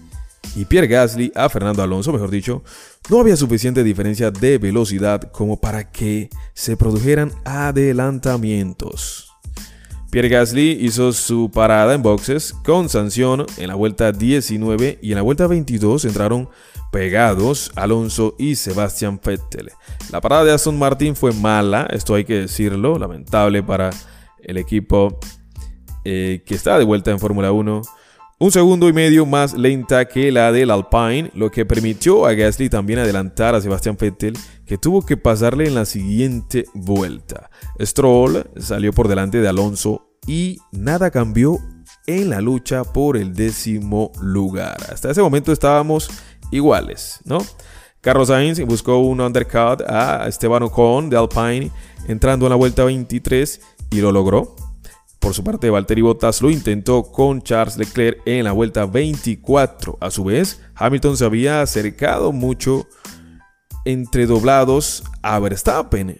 y 0.56 0.66
Pierre 0.66 0.88
Gasly 0.88 1.32
a 1.36 1.50
Fernando 1.50 1.82
Alonso, 1.82 2.14
mejor 2.14 2.30
dicho, 2.30 2.64
no 3.10 3.20
había 3.20 3.36
suficiente 3.36 3.84
diferencia 3.84 4.30
de 4.30 4.60
velocidad 4.60 5.32
como 5.32 5.60
para 5.60 5.92
que 5.92 6.30
se 6.54 6.78
produjeran 6.78 7.32
adelantamientos. 7.44 9.33
Pierre 10.14 10.30
Gasly 10.30 10.78
hizo 10.80 11.12
su 11.12 11.50
parada 11.50 11.96
en 11.96 12.04
boxes 12.04 12.54
con 12.64 12.88
sanción 12.88 13.48
en 13.58 13.70
la 13.70 13.74
vuelta 13.74 14.12
19 14.12 15.00
y 15.02 15.10
en 15.10 15.16
la 15.16 15.24
vuelta 15.24 15.48
22 15.48 16.06
entraron 16.06 16.50
pegados 16.92 17.72
Alonso 17.76 18.36
y 18.38 18.54
Sebastian 18.54 19.20
Vettel. 19.26 19.72
La 20.12 20.22
parada 20.22 20.44
de 20.44 20.52
Aston 20.52 20.78
Martin 20.78 21.16
fue 21.16 21.34
mala, 21.34 21.88
esto 21.90 22.14
hay 22.14 22.26
que 22.26 22.42
decirlo, 22.42 23.00
lamentable 23.00 23.64
para 23.64 23.90
el 24.38 24.58
equipo 24.58 25.18
eh, 26.06 26.44
que 26.46 26.54
está 26.54 26.78
de 26.78 26.86
vuelta 26.86 27.10
en 27.10 27.18
Fórmula 27.18 27.52
1 27.52 27.82
un 28.44 28.52
segundo 28.52 28.90
y 28.90 28.94
medio 28.94 29.26
más 29.26 29.54
lenta 29.54 30.04
que 30.06 30.30
la 30.30 30.52
del 30.52 30.70
Alpine, 30.70 31.32
lo 31.34 31.50
que 31.50 31.66
permitió 31.66 32.26
a 32.26 32.34
Gasly 32.34 32.68
también 32.68 33.00
adelantar 33.00 33.56
a 33.56 33.62
Sebastian 33.62 33.96
Vettel, 33.98 34.38
que 34.66 34.78
tuvo 34.78 35.02
que 35.06 35.16
pasarle 35.16 35.66
en 35.66 35.76
la 35.76 35.86
siguiente 35.86 36.66
vuelta. 36.74 37.50
Stroll 37.80 38.44
salió 38.58 38.92
por 38.92 39.08
delante 39.08 39.40
de 39.40 39.48
Alonso 39.48 40.10
y 40.28 40.58
nada 40.74 41.10
cambió 41.10 41.58
en 42.06 42.32
la 42.32 42.42
lucha 42.42 42.84
por 42.84 43.16
el 43.16 43.34
décimo 43.34 44.12
lugar. 44.22 44.76
Hasta 44.92 45.12
ese 45.12 45.22
momento 45.22 45.54
estábamos 45.54 46.10
iguales, 46.52 47.22
¿no? 47.24 47.38
Carlos 48.02 48.28
Sainz 48.28 48.60
buscó 48.66 48.98
un 48.98 49.22
undercut 49.22 49.84
a 49.88 50.28
Esteban 50.28 50.64
Ocon 50.64 51.10
de 51.10 51.16
Alpine 51.16 51.72
entrando 52.10 52.48
en 52.48 52.50
la 52.50 52.58
vuelta 52.58 52.84
23 52.84 53.62
y 53.92 54.02
lo 54.02 54.12
logró. 54.12 54.54
Por 55.24 55.34
su 55.34 55.42
parte, 55.42 55.70
Valtteri 55.70 56.02
Bottas 56.02 56.42
lo 56.42 56.50
intentó 56.50 57.04
con 57.04 57.42
Charles 57.42 57.78
Leclerc 57.78 58.22
en 58.26 58.44
la 58.44 58.52
vuelta 58.52 58.86
24. 58.86 59.98
A 60.02 60.12
su 60.12 60.26
vez, 60.26 60.60
Hamilton 60.76 61.16
se 61.16 61.24
había 61.24 61.62
acercado 61.62 62.34
mucho 62.34 62.86
entre 63.86 64.26
doblados 64.26 65.02
a 65.22 65.40
Verstappen, 65.40 66.20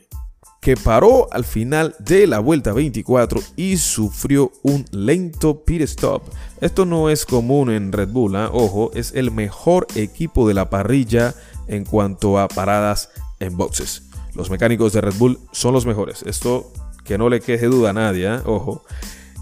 que 0.62 0.78
paró 0.78 1.28
al 1.34 1.44
final 1.44 1.94
de 2.00 2.28
la 2.28 2.40
vuelta 2.40 2.72
24 2.72 3.42
y 3.58 3.76
sufrió 3.76 4.54
un 4.64 4.86
lento 4.92 5.66
pit 5.66 5.82
stop. 5.82 6.24
Esto 6.62 6.86
no 6.86 7.10
es 7.10 7.26
común 7.26 7.72
en 7.72 7.92
Red 7.92 8.08
Bull, 8.08 8.38
¿ah? 8.38 8.50
ojo, 8.54 8.90
es 8.94 9.12
el 9.16 9.32
mejor 9.32 9.86
equipo 9.96 10.48
de 10.48 10.54
la 10.54 10.70
parrilla 10.70 11.36
en 11.68 11.84
cuanto 11.84 12.40
a 12.40 12.48
paradas 12.48 13.10
en 13.42 13.58
boxes. 13.58 14.04
Los 14.34 14.50
mecánicos 14.50 14.94
de 14.94 15.02
Red 15.02 15.16
Bull 15.18 15.40
son 15.52 15.74
los 15.74 15.86
mejores. 15.86 16.24
Esto 16.24 16.72
que 17.04 17.18
no 17.18 17.30
le 17.30 17.42
queje 17.42 17.68
duda 17.68 17.92
a 17.92 17.94
nadie, 17.94 18.28
¿eh? 18.28 18.40
ojo. 18.46 18.84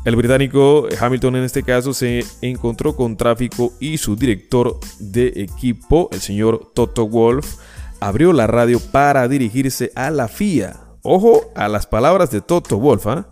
El 0.04 0.16
británico 0.16 0.88
Hamilton 1.00 1.36
en 1.36 1.44
este 1.44 1.62
caso 1.62 1.94
se 1.94 2.26
encontró 2.42 2.96
con 2.96 3.18
tráfico 3.18 3.74
y 3.80 4.00
su 4.00 4.16
director 4.16 4.80
de 5.00 5.28
equipo, 5.36 6.10
el 6.12 6.22
señor 6.22 6.72
Toto 6.74 7.08
Wolf, 7.08 7.58
abrió 8.00 8.34
la 8.34 8.48
radio 8.48 8.80
para 8.80 9.28
dirigirse 9.28 9.92
a 9.96 10.10
la 10.10 10.28
FIA. 10.28 10.80
Ojo 11.04 11.52
a 11.56 11.68
las 11.68 11.86
palabras 11.86 12.32
de 12.32 12.42
Toto 12.42 12.80
Wolf, 12.80 13.06
¿eh? 13.08 13.24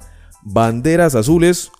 banderas 0.44 1.16
azules 1.16 1.72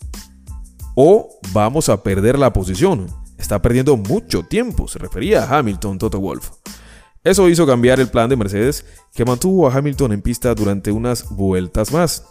o 0.96 1.40
vamos 1.54 1.88
a 1.90 2.02
perder 2.02 2.40
la 2.40 2.52
posición. 2.52 3.08
Está 3.38 3.62
perdiendo 3.62 3.96
mucho 3.96 4.44
tiempo, 4.44 4.88
se 4.88 5.00
refería 5.00 5.44
a 5.44 5.60
Hamilton 5.60 6.00
Toto 6.00 6.20
Wolf. 6.20 6.50
Eso 7.24 7.48
hizo 7.48 7.68
cambiar 7.68 8.00
el 8.00 8.10
plan 8.10 8.30
de 8.30 8.36
Mercedes, 8.36 8.86
que 9.14 9.24
mantuvo 9.26 9.68
a 9.68 9.74
Hamilton 9.74 10.14
en 10.14 10.22
pista 10.22 10.56
durante 10.56 10.92
unas 10.92 11.30
vueltas 11.30 11.92
más. 11.92 12.26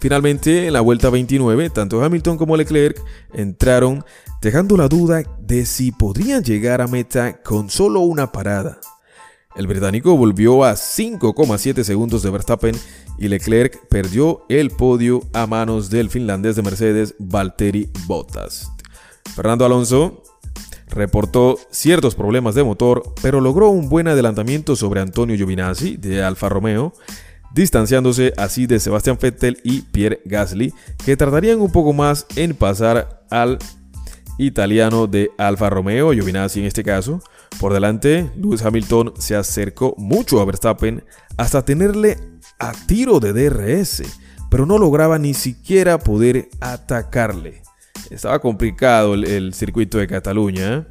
Finalmente, 0.00 0.66
en 0.66 0.72
la 0.72 0.80
vuelta 0.80 1.10
29, 1.10 1.68
tanto 1.68 2.02
Hamilton 2.02 2.38
como 2.38 2.56
Leclerc 2.56 2.98
entraron 3.34 4.02
dejando 4.40 4.78
la 4.78 4.88
duda 4.88 5.22
de 5.38 5.66
si 5.66 5.92
podrían 5.92 6.42
llegar 6.42 6.80
a 6.80 6.86
meta 6.86 7.42
con 7.42 7.68
solo 7.68 8.00
una 8.00 8.32
parada. 8.32 8.80
El 9.54 9.66
británico 9.66 10.16
volvió 10.16 10.64
a 10.64 10.72
5,7 10.72 11.82
segundos 11.82 12.22
de 12.22 12.30
Verstappen 12.30 12.74
y 13.18 13.28
Leclerc 13.28 13.88
perdió 13.88 14.46
el 14.48 14.70
podio 14.70 15.22
a 15.34 15.46
manos 15.46 15.90
del 15.90 16.08
finlandés 16.08 16.56
de 16.56 16.62
Mercedes, 16.62 17.14
Valtteri 17.18 17.90
Bottas. 18.06 18.70
Fernando 19.34 19.66
Alonso 19.66 20.22
reportó 20.88 21.58
ciertos 21.70 22.14
problemas 22.14 22.54
de 22.54 22.64
motor, 22.64 23.02
pero 23.20 23.42
logró 23.42 23.68
un 23.68 23.90
buen 23.90 24.08
adelantamiento 24.08 24.76
sobre 24.76 25.00
Antonio 25.00 25.36
Giovinazzi 25.36 25.98
de 25.98 26.22
Alfa 26.22 26.48
Romeo 26.48 26.94
distanciándose 27.54 28.32
así 28.36 28.66
de 28.66 28.80
Sebastian 28.80 29.18
Vettel 29.20 29.60
y 29.64 29.82
Pierre 29.82 30.20
Gasly, 30.24 30.72
que 31.04 31.16
tardarían 31.16 31.60
un 31.60 31.72
poco 31.72 31.92
más 31.92 32.26
en 32.36 32.54
pasar 32.54 33.24
al 33.30 33.58
italiano 34.38 35.06
de 35.06 35.30
Alfa 35.38 35.70
Romeo, 35.70 36.12
Giovinazzi 36.12 36.60
en 36.60 36.66
este 36.66 36.84
caso. 36.84 37.22
Por 37.58 37.72
delante, 37.72 38.30
Lewis 38.36 38.64
Hamilton 38.64 39.14
se 39.18 39.36
acercó 39.36 39.94
mucho 39.98 40.40
a 40.40 40.44
Verstappen 40.44 41.04
hasta 41.36 41.64
tenerle 41.64 42.16
a 42.58 42.72
tiro 42.72 43.20
de 43.20 43.32
DRS, 43.32 44.02
pero 44.50 44.66
no 44.66 44.78
lograba 44.78 45.18
ni 45.18 45.34
siquiera 45.34 45.98
poder 45.98 46.48
atacarle. 46.60 47.62
Estaba 48.10 48.38
complicado 48.38 49.14
el, 49.14 49.54
circuito 49.54 49.98
de 49.98 50.06
Cataluña. 50.06 50.74
¿eh? 50.74 50.84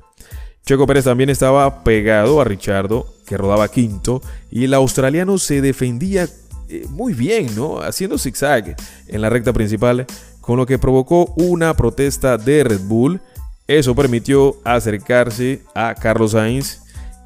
Checo 0.65 0.85
Pérez 0.85 1.05
también 1.05 1.29
estaba 1.29 1.83
pegado 1.83 2.39
a 2.39 2.43
Richardo, 2.43 3.07
que 3.25 3.37
rodaba 3.37 3.67
quinto, 3.69 4.21
y 4.51 4.65
el 4.65 4.73
australiano 4.73 5.37
se 5.37 5.61
defendía 5.61 6.27
eh, 6.69 6.85
muy 6.89 7.13
bien, 7.13 7.55
¿no? 7.55 7.81
Haciendo 7.81 8.17
zigzag 8.17 8.75
en 9.07 9.21
la 9.21 9.29
recta 9.29 9.51
principal, 9.53 10.05
con 10.39 10.57
lo 10.57 10.65
que 10.65 10.79
provocó 10.79 11.33
una 11.35 11.73
protesta 11.75 12.37
de 12.37 12.63
Red 12.63 12.81
Bull. 12.81 13.19
Eso 13.67 13.95
permitió 13.95 14.55
acercarse 14.63 15.63
a 15.75 15.95
Carlos 15.95 16.31
Sainz, 16.31 16.81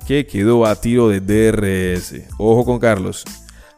que 0.07 0.25
quedó 0.25 0.65
a 0.65 0.75
tiro 0.75 1.09
de 1.09 1.19
DRS. 1.19 2.21
Ojo 2.37 2.65
con 2.65 2.79
Carlos. 2.79 3.23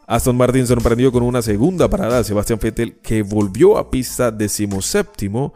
Aston 0.06 0.36
Martin 0.36 0.66
sorprendió 0.66 1.10
con 1.10 1.22
una 1.22 1.42
segunda 1.42 1.88
parada 1.88 2.18
de 2.18 2.24
Sebastian 2.24 2.60
Vettel, 2.62 2.94
que 3.02 3.22
volvió 3.22 3.76
a 3.76 3.90
pista 3.90 4.30
decimoséptimo, 4.30 5.52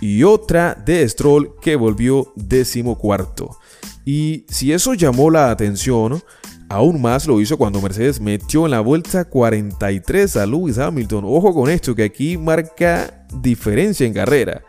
y 0.00 0.22
otra 0.22 0.74
de 0.74 1.08
Stroll, 1.08 1.54
que 1.62 1.76
volvió 1.76 2.32
decimocuarto. 2.36 3.58
Y 4.04 4.44
si 4.48 4.72
eso 4.72 4.92
llamó 4.94 5.30
la 5.30 5.50
atención, 5.50 6.22
Aún 6.68 7.00
más 7.00 7.26
lo 7.26 7.40
hizo 7.40 7.56
cuando 7.56 7.80
Mercedes 7.80 8.20
metió 8.20 8.64
en 8.64 8.72
la 8.72 8.80
vuelta 8.80 9.24
43 9.24 10.36
a 10.36 10.46
Lewis 10.46 10.78
Hamilton. 10.78 11.24
Ojo 11.24 11.54
con 11.54 11.70
esto, 11.70 11.94
que 11.94 12.02
aquí 12.02 12.36
marca 12.36 13.26
diferencia 13.32 14.06
en 14.06 14.12
carrera, 14.12 14.62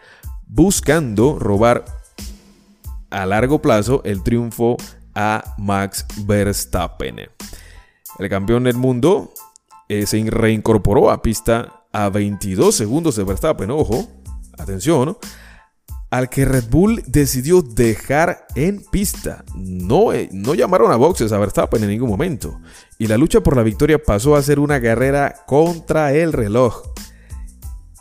buscando 0.46 1.40
robar 1.40 1.86
a 3.10 3.26
largo 3.26 3.62
plazo 3.62 4.02
el 4.06 4.22
triunfo 4.22 4.78
a 5.16 5.56
Max 5.58 6.06
Verstappen. 6.26 7.22
El 8.20 8.30
campeón 8.30 8.66
del 8.66 8.76
mundo 8.76 9.34
eh, 9.90 10.06
se 10.06 10.24
reincorporó 10.30 11.10
a 11.10 11.22
pista 11.24 11.84
a 11.92 12.10
22 12.10 12.76
segundos 12.76 13.16
de 13.16 13.24
Verstappen. 13.24 13.72
Ojo, 13.72 14.08
atención, 14.60 15.18
al 16.10 16.30
que 16.30 16.46
Red 16.46 16.66
Bull 16.70 17.04
decidió 17.06 17.62
dejar 17.62 18.48
en 18.56 18.82
pista. 18.92 19.44
No, 19.56 20.14
eh, 20.14 20.30
no 20.32 20.54
llamaron 20.56 20.92
a 20.92 20.96
boxes 20.96 21.32
a 21.32 21.38
Verstappen 21.38 21.84
en 21.84 21.90
ningún 21.90 22.10
momento. 22.10 22.60
Y 22.98 23.08
la 23.08 23.18
lucha 23.18 23.42
por 23.42 23.58
la 23.58 23.64
victoria 23.64 24.02
pasó 24.02 24.36
a 24.36 24.42
ser 24.42 24.60
una 24.60 24.82
carrera 24.82 25.36
contra 25.46 26.14
el 26.14 26.34
reloj. 26.34 26.84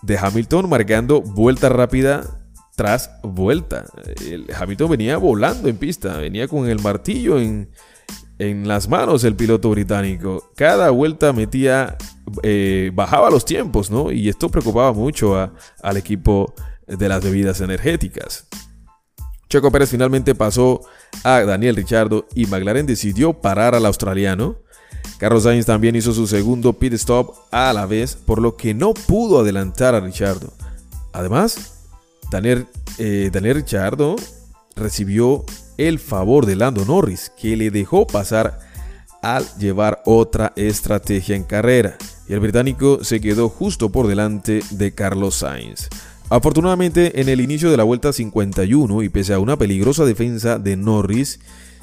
De 0.03 0.17
Hamilton 0.19 0.69
marcando 0.69 1.21
vuelta 1.21 1.69
rápida 1.69 2.47
tras 2.77 3.11
vuelta. 3.23 3.87
El 4.25 4.47
Hamilton 4.55 4.91
venía 4.91 5.17
volando 5.17 5.69
en 5.69 5.77
pista, 5.77 6.19
venía 6.19 6.47
con 6.47 6.69
el 6.69 6.81
martillo 6.81 7.41
en, 7.41 7.71
en 8.39 8.69
las 8.69 8.89
manos 8.89 9.25
el 9.25 9.35
piloto 9.35 9.71
británico. 9.71 10.53
Cada 10.55 10.91
vuelta 10.91 11.33
metía, 11.33 11.97
eh, 12.43 12.93
bajaba 12.95 13.31
los 13.31 13.45
tiempos, 13.45 13.91
¿no? 13.91 14.13
Y 14.13 14.29
esto 14.29 14.49
preocupaba 14.49 14.93
mucho 14.93 15.51
al 15.83 15.97
equipo 15.97 16.55
de 16.87 17.09
las 17.09 17.23
bebidas 17.23 17.61
energéticas. 17.61 18.47
Checo 19.49 19.71
Pérez 19.71 19.91
finalmente 19.91 20.35
pasó 20.35 20.81
a 21.23 21.41
Daniel 21.43 21.77
Ricciardo 21.77 22.27
y 22.35 22.47
McLaren 22.47 22.87
decidió 22.87 23.33
parar 23.33 23.75
al 23.75 23.87
australiano. 23.87 24.57
Carlos 25.19 25.45
Sainz 25.45 25.67
también 25.67 25.95
hizo 25.95 26.13
su 26.13 26.27
segundo 26.27 26.73
pit 26.73 26.95
stop 26.95 27.35
a 27.53 27.73
la 27.73 27.87
vez, 27.87 28.17
por 28.17 28.43
lo 28.43 28.57
que 28.57 28.75
no 28.75 28.93
pudo 28.93 29.41
adelantar 29.41 29.95
a 29.95 30.01
Ricciardo. 30.01 30.53
Además, 31.13 31.85
Daniel, 32.31 32.67
eh, 32.99 33.31
Daniel 33.33 33.57
Ricciardo 33.57 34.17
recibió 34.75 35.45
el 35.79 35.99
favor 35.99 36.45
de 36.45 36.57
Lando 36.57 36.85
Norris, 36.85 37.31
que 37.41 37.57
le 37.57 37.71
dejó 37.71 38.07
pasar 38.07 38.59
al 39.23 39.47
llevar 39.59 40.03
otra 40.05 40.53
estrategia 40.57 41.37
en 41.37 41.45
carrera. 41.45 41.97
Y 42.29 42.33
el 42.33 42.41
británico 42.41 43.05
se 43.05 43.21
quedó 43.21 43.49
justo 43.49 43.91
por 43.91 44.09
delante 44.09 44.61
de 44.71 44.93
Carlos 44.93 45.37
Sainz. 45.37 45.89
Afortunadamente, 46.29 47.21
en 47.21 47.29
el 47.29 47.41
inicio 47.41 47.71
de 47.71 47.77
la 47.77 47.85
vuelta 47.85 48.13
51 48.13 49.03
y 49.03 49.09
pese 49.09 49.33
a 49.33 49.39
una 49.39 49.57
peligrosa 49.57 50.05
defensa 50.05 50.59
de 50.59 50.77
Norris, 50.77 51.39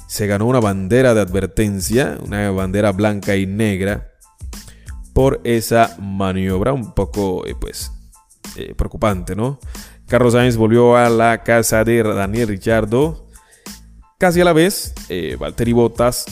se 0.06 0.26
ganó 0.26 0.46
una 0.46 0.60
bandera 0.60 1.14
de 1.14 1.22
advertencia, 1.22 2.18
una 2.22 2.50
bandera 2.50 2.92
blanca 2.92 3.36
y 3.36 3.46
negra, 3.46 4.12
por 5.14 5.40
esa 5.44 5.96
maniobra 5.98 6.74
un 6.74 6.92
poco, 6.92 7.46
eh, 7.46 7.54
pues, 7.58 7.90
eh, 8.56 8.74
preocupante, 8.74 9.34
¿no? 9.34 9.58
Carlos 10.06 10.34
Sainz 10.34 10.56
volvió 10.56 10.96
a 10.96 11.08
la 11.08 11.42
casa 11.42 11.82
de 11.82 12.02
Daniel 12.02 12.48
Ricciardo. 12.48 13.26
Casi 14.18 14.42
a 14.42 14.44
la 14.44 14.52
vez, 14.52 14.92
eh, 15.08 15.36
Valtteri 15.40 15.72
Bottas 15.72 16.26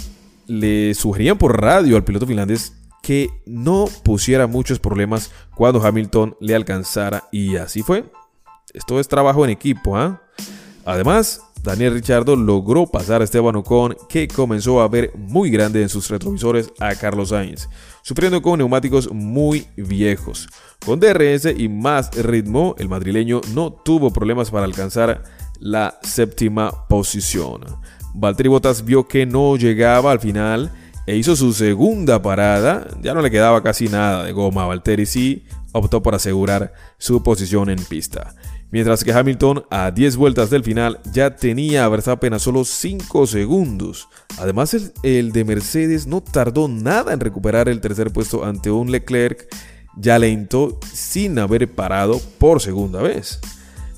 le 0.47 0.93
sugerían 0.93 1.39
por 1.39 1.61
radio 1.63 1.97
al 1.97 2.05
piloto 2.05 2.27
finlandés 2.27 2.75
que 3.03 3.31
no 3.45 3.87
pusiera 4.05 4.47
muchos 4.47 4.79
problemas 4.79 5.31
cuando 5.55 5.85
Hamilton 5.85 6.37
le 6.41 6.55
alcanzara 6.55 7.25
y 7.33 7.57
así 7.57 7.83
fue. 7.83 8.05
Esto 8.73 8.99
es 9.01 9.09
trabajo 9.09 9.45
en 9.45 9.51
equipo, 9.51 9.97
¿ah? 9.97 10.23
Además, 10.85 11.43
Daniel 11.63 11.95
Richardo 11.95 12.35
logró 12.35 12.87
pasar 12.87 13.21
a 13.21 13.25
Esteban 13.25 13.55
Ocon, 13.55 13.97
que 14.09 14.27
comenzó 14.27 14.81
a 14.81 14.89
ver 14.89 15.13
muy 15.17 15.51
grande 15.51 15.83
en 15.83 15.89
sus 15.89 16.09
retrovisores 16.11 16.73
a 16.81 16.95
Carlos 16.97 17.29
Sainz, 17.29 17.69
sufriendo 18.03 18.43
con 18.43 18.59
neumáticos 18.59 19.13
muy 19.13 19.69
viejos. 19.77 20.49
Con 20.85 20.99
DRS 20.99 21.47
y 21.57 21.69
más 21.69 22.11
ritmo, 22.17 22.75
el 22.79 22.89
madrileño 22.89 23.41
no 23.55 23.73
tuvo 23.73 24.13
problemas 24.13 24.51
para 24.51 24.65
alcanzar 24.65 25.23
la 25.61 25.99
séptima 26.03 26.89
posición. 26.89 27.61
Valtteri 28.15 28.49
Bottas 28.49 28.85
vio 28.85 29.07
que 29.07 29.25
no 29.25 29.57
llegaba 29.57 30.11
al 30.11 30.19
final 30.19 30.73
e 31.13 31.17
hizo 31.17 31.37
su 31.37 31.53
segunda 31.53 32.23
parada. 32.23 32.89
Ya 33.03 33.13
no 33.13 33.21
le 33.21 33.31
quedaba 33.31 33.63
casi 33.63 33.89
nada 33.89 34.25
de 34.25 34.33
goma 34.33 34.65
a 34.65 34.67
Valtteri, 34.67 35.05
sí 35.05 35.45
optó 35.73 36.03
por 36.03 36.15
asegurar 36.15 36.73
su 36.99 37.23
posición 37.23 37.69
en 37.69 37.79
pista. 37.85 38.35
Mientras 38.71 39.05
que 39.05 39.13
Hamilton, 39.13 39.65
a 39.71 39.91
10 39.91 40.17
vueltas 40.17 40.49
del 40.49 40.65
final, 40.65 41.01
ya 41.13 41.37
tenía 41.37 41.85
a 41.85 41.89
Verstappen 41.91 42.33
a 42.33 42.39
solo 42.39 42.65
5 42.65 43.27
segundos. 43.27 44.09
Además, 44.39 44.73
el, 44.73 44.93
el, 45.03 45.33
de 45.33 45.45
Mercedes 45.45 46.07
no 46.07 46.23
tardó 46.23 46.69
nada 46.69 47.13
en 47.13 47.21
recuperar 47.21 47.69
el 47.69 47.83
tercer 47.83 48.11
puesto 48.11 48.45
ante 48.45 48.71
un 48.71 48.91
Leclerc 48.91 49.47
ya 49.99 50.19
lento 50.19 50.79
sin 50.91 51.39
haber 51.39 51.75
parado 51.75 52.19
por 52.39 52.63
segunda 52.63 53.03
vez. 53.03 53.41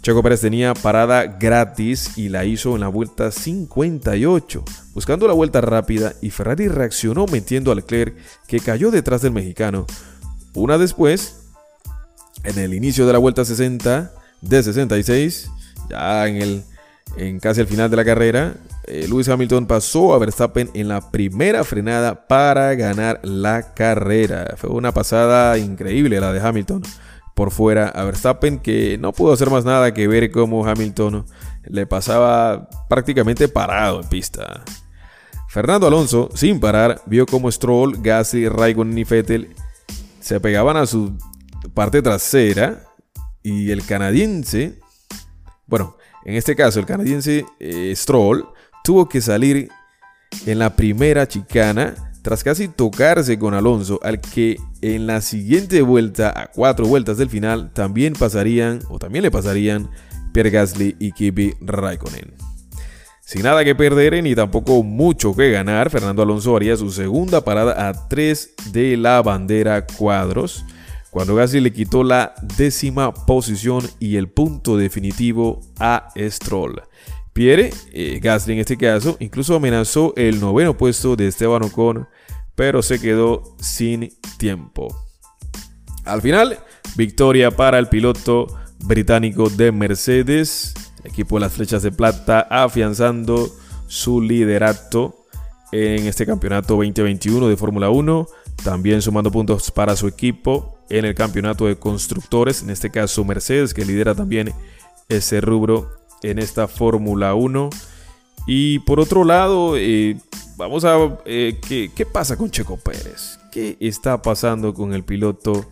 Checo 0.04 0.22
Pérez 0.22 0.42
tenía 0.42 0.74
parada 0.74 1.24
gratis 1.24 2.18
y 2.18 2.28
la 2.28 2.44
hizo 2.44 2.74
en 2.74 2.82
la 2.82 2.88
vuelta 2.88 3.30
58, 3.30 4.62
buscando 4.92 5.26
la 5.26 5.32
vuelta 5.32 5.62
rápida 5.62 6.12
y 6.20 6.28
Ferrari 6.28 6.68
reaccionó 6.68 7.24
metiendo 7.24 7.72
a 7.72 7.74
Leclerc 7.74 8.14
que 8.46 8.60
cayó 8.60 8.90
detrás 8.90 9.22
del 9.22 9.32
mexicano. 9.32 9.86
Una 10.52 10.76
después, 10.76 11.46
en 12.42 12.58
el 12.58 12.74
inicio 12.74 13.06
de 13.06 13.14
la 13.14 13.18
vuelta 13.18 13.46
60 13.46 14.12
de 14.42 14.62
66, 14.62 15.50
ya 15.88 16.28
en, 16.28 16.36
el, 16.36 16.64
en 17.16 17.40
casi 17.40 17.62
el 17.62 17.66
final 17.66 17.88
de 17.88 17.96
la 17.96 18.04
carrera, 18.04 18.56
eh, 18.86 19.06
Lewis 19.08 19.30
Hamilton 19.30 19.64
pasó 19.64 20.12
a 20.12 20.18
Verstappen 20.18 20.70
en 20.74 20.88
la 20.88 21.10
primera 21.10 21.64
frenada 21.64 22.28
para 22.28 22.74
ganar 22.74 23.20
la 23.22 23.72
carrera. 23.72 24.54
Fue 24.58 24.68
una 24.68 24.92
pasada 24.92 25.56
increíble 25.56 26.20
la 26.20 26.30
de 26.30 26.46
Hamilton 26.46 26.82
por 27.34 27.50
fuera 27.50 27.88
a 27.88 28.04
Verstappen, 28.04 28.58
que 28.58 28.96
no 28.98 29.12
pudo 29.12 29.32
hacer 29.32 29.50
más 29.50 29.64
nada 29.64 29.92
que 29.92 30.08
ver 30.08 30.30
cómo 30.30 30.66
Hamilton 30.66 31.26
le 31.64 31.86
pasaba 31.86 32.68
prácticamente 32.88 33.48
parado 33.48 34.00
en 34.00 34.08
pista. 34.08 34.62
Fernando 35.48 35.86
Alonso, 35.86 36.30
sin 36.34 36.58
parar, 36.58 37.02
vio 37.06 37.26
cómo 37.26 37.50
Stroll, 37.50 38.00
Gasly, 38.02 38.48
Raikkonen 38.48 38.98
y 38.98 39.04
Vettel 39.04 39.54
se 40.20 40.40
pegaban 40.40 40.76
a 40.76 40.86
su 40.86 41.16
parte 41.74 42.02
trasera 42.02 42.82
y 43.42 43.70
el 43.70 43.84
canadiense, 43.84 44.80
bueno, 45.66 45.96
en 46.24 46.34
este 46.34 46.56
caso 46.56 46.80
el 46.80 46.86
canadiense 46.86 47.44
eh, 47.60 47.92
Stroll 47.94 48.48
tuvo 48.82 49.08
que 49.08 49.20
salir 49.20 49.68
en 50.46 50.58
la 50.58 50.74
primera 50.74 51.28
chicana 51.28 52.13
tras 52.24 52.42
casi 52.42 52.68
tocarse 52.68 53.38
con 53.38 53.52
Alonso, 53.52 54.00
al 54.02 54.18
que 54.18 54.56
en 54.80 55.06
la 55.06 55.20
siguiente 55.20 55.82
vuelta, 55.82 56.32
a 56.34 56.46
cuatro 56.46 56.86
vueltas 56.86 57.18
del 57.18 57.28
final, 57.28 57.70
también 57.74 58.14
pasarían, 58.14 58.80
o 58.88 58.98
también 58.98 59.24
le 59.24 59.30
pasarían, 59.30 59.90
Pierre 60.32 60.48
Gasly 60.48 60.96
y 60.98 61.12
Kimi 61.12 61.52
Raikkonen. 61.60 62.32
Sin 63.20 63.42
nada 63.42 63.62
que 63.62 63.74
perder 63.74 64.22
ni 64.22 64.34
tampoco 64.34 64.82
mucho 64.82 65.36
que 65.36 65.50
ganar, 65.50 65.90
Fernando 65.90 66.22
Alonso 66.22 66.56
haría 66.56 66.78
su 66.78 66.90
segunda 66.90 67.44
parada 67.44 67.90
a 67.90 68.08
3 68.08 68.54
de 68.72 68.96
la 68.96 69.20
bandera 69.20 69.86
cuadros, 69.86 70.64
cuando 71.10 71.34
Gasly 71.34 71.60
le 71.60 71.74
quitó 71.74 72.02
la 72.04 72.32
décima 72.56 73.12
posición 73.12 73.82
y 74.00 74.16
el 74.16 74.28
punto 74.28 74.78
definitivo 74.78 75.60
a 75.78 76.08
Stroll. 76.16 76.80
Pierre 77.34 77.72
eh, 77.92 78.20
Gasly 78.22 78.54
en 78.54 78.60
este 78.60 78.78
caso 78.78 79.16
incluso 79.18 79.56
amenazó 79.56 80.14
el 80.16 80.40
noveno 80.40 80.78
puesto 80.78 81.16
de 81.16 81.26
Esteban 81.26 81.64
Ocon, 81.64 82.08
pero 82.54 82.80
se 82.80 83.00
quedó 83.00 83.42
sin 83.58 84.10
tiempo. 84.38 84.88
Al 86.04 86.22
final, 86.22 86.58
victoria 86.96 87.50
para 87.50 87.78
el 87.78 87.88
piloto 87.88 88.46
británico 88.84 89.50
de 89.50 89.72
Mercedes, 89.72 90.74
equipo 91.02 91.36
de 91.36 91.40
las 91.40 91.52
flechas 91.52 91.82
de 91.82 91.90
plata 91.90 92.46
afianzando 92.48 93.50
su 93.88 94.20
liderato 94.20 95.26
en 95.72 96.06
este 96.06 96.26
campeonato 96.26 96.76
2021 96.76 97.48
de 97.48 97.56
Fórmula 97.56 97.90
1, 97.90 98.28
también 98.62 99.02
sumando 99.02 99.32
puntos 99.32 99.72
para 99.72 99.96
su 99.96 100.06
equipo 100.06 100.78
en 100.88 101.04
el 101.04 101.14
campeonato 101.16 101.66
de 101.66 101.76
constructores, 101.76 102.62
en 102.62 102.70
este 102.70 102.90
caso 102.90 103.24
Mercedes, 103.24 103.74
que 103.74 103.84
lidera 103.84 104.14
también 104.14 104.52
ese 105.08 105.40
rubro 105.40 105.90
en 106.24 106.38
esta 106.38 106.66
Fórmula 106.68 107.34
1. 107.34 107.70
Y 108.46 108.78
por 108.80 108.98
otro 108.98 109.24
lado, 109.24 109.76
eh, 109.76 110.16
vamos 110.56 110.84
a... 110.84 111.18
Eh, 111.26 111.60
¿qué, 111.60 112.06
pasa 112.06 112.36
con 112.36 112.50
Checo 112.50 112.76
Pérez? 112.78 113.38
¿Qué 113.52 113.76
está 113.80 114.20
pasando 114.22 114.72
con 114.74 114.94
el 114.94 115.04
piloto 115.04 115.70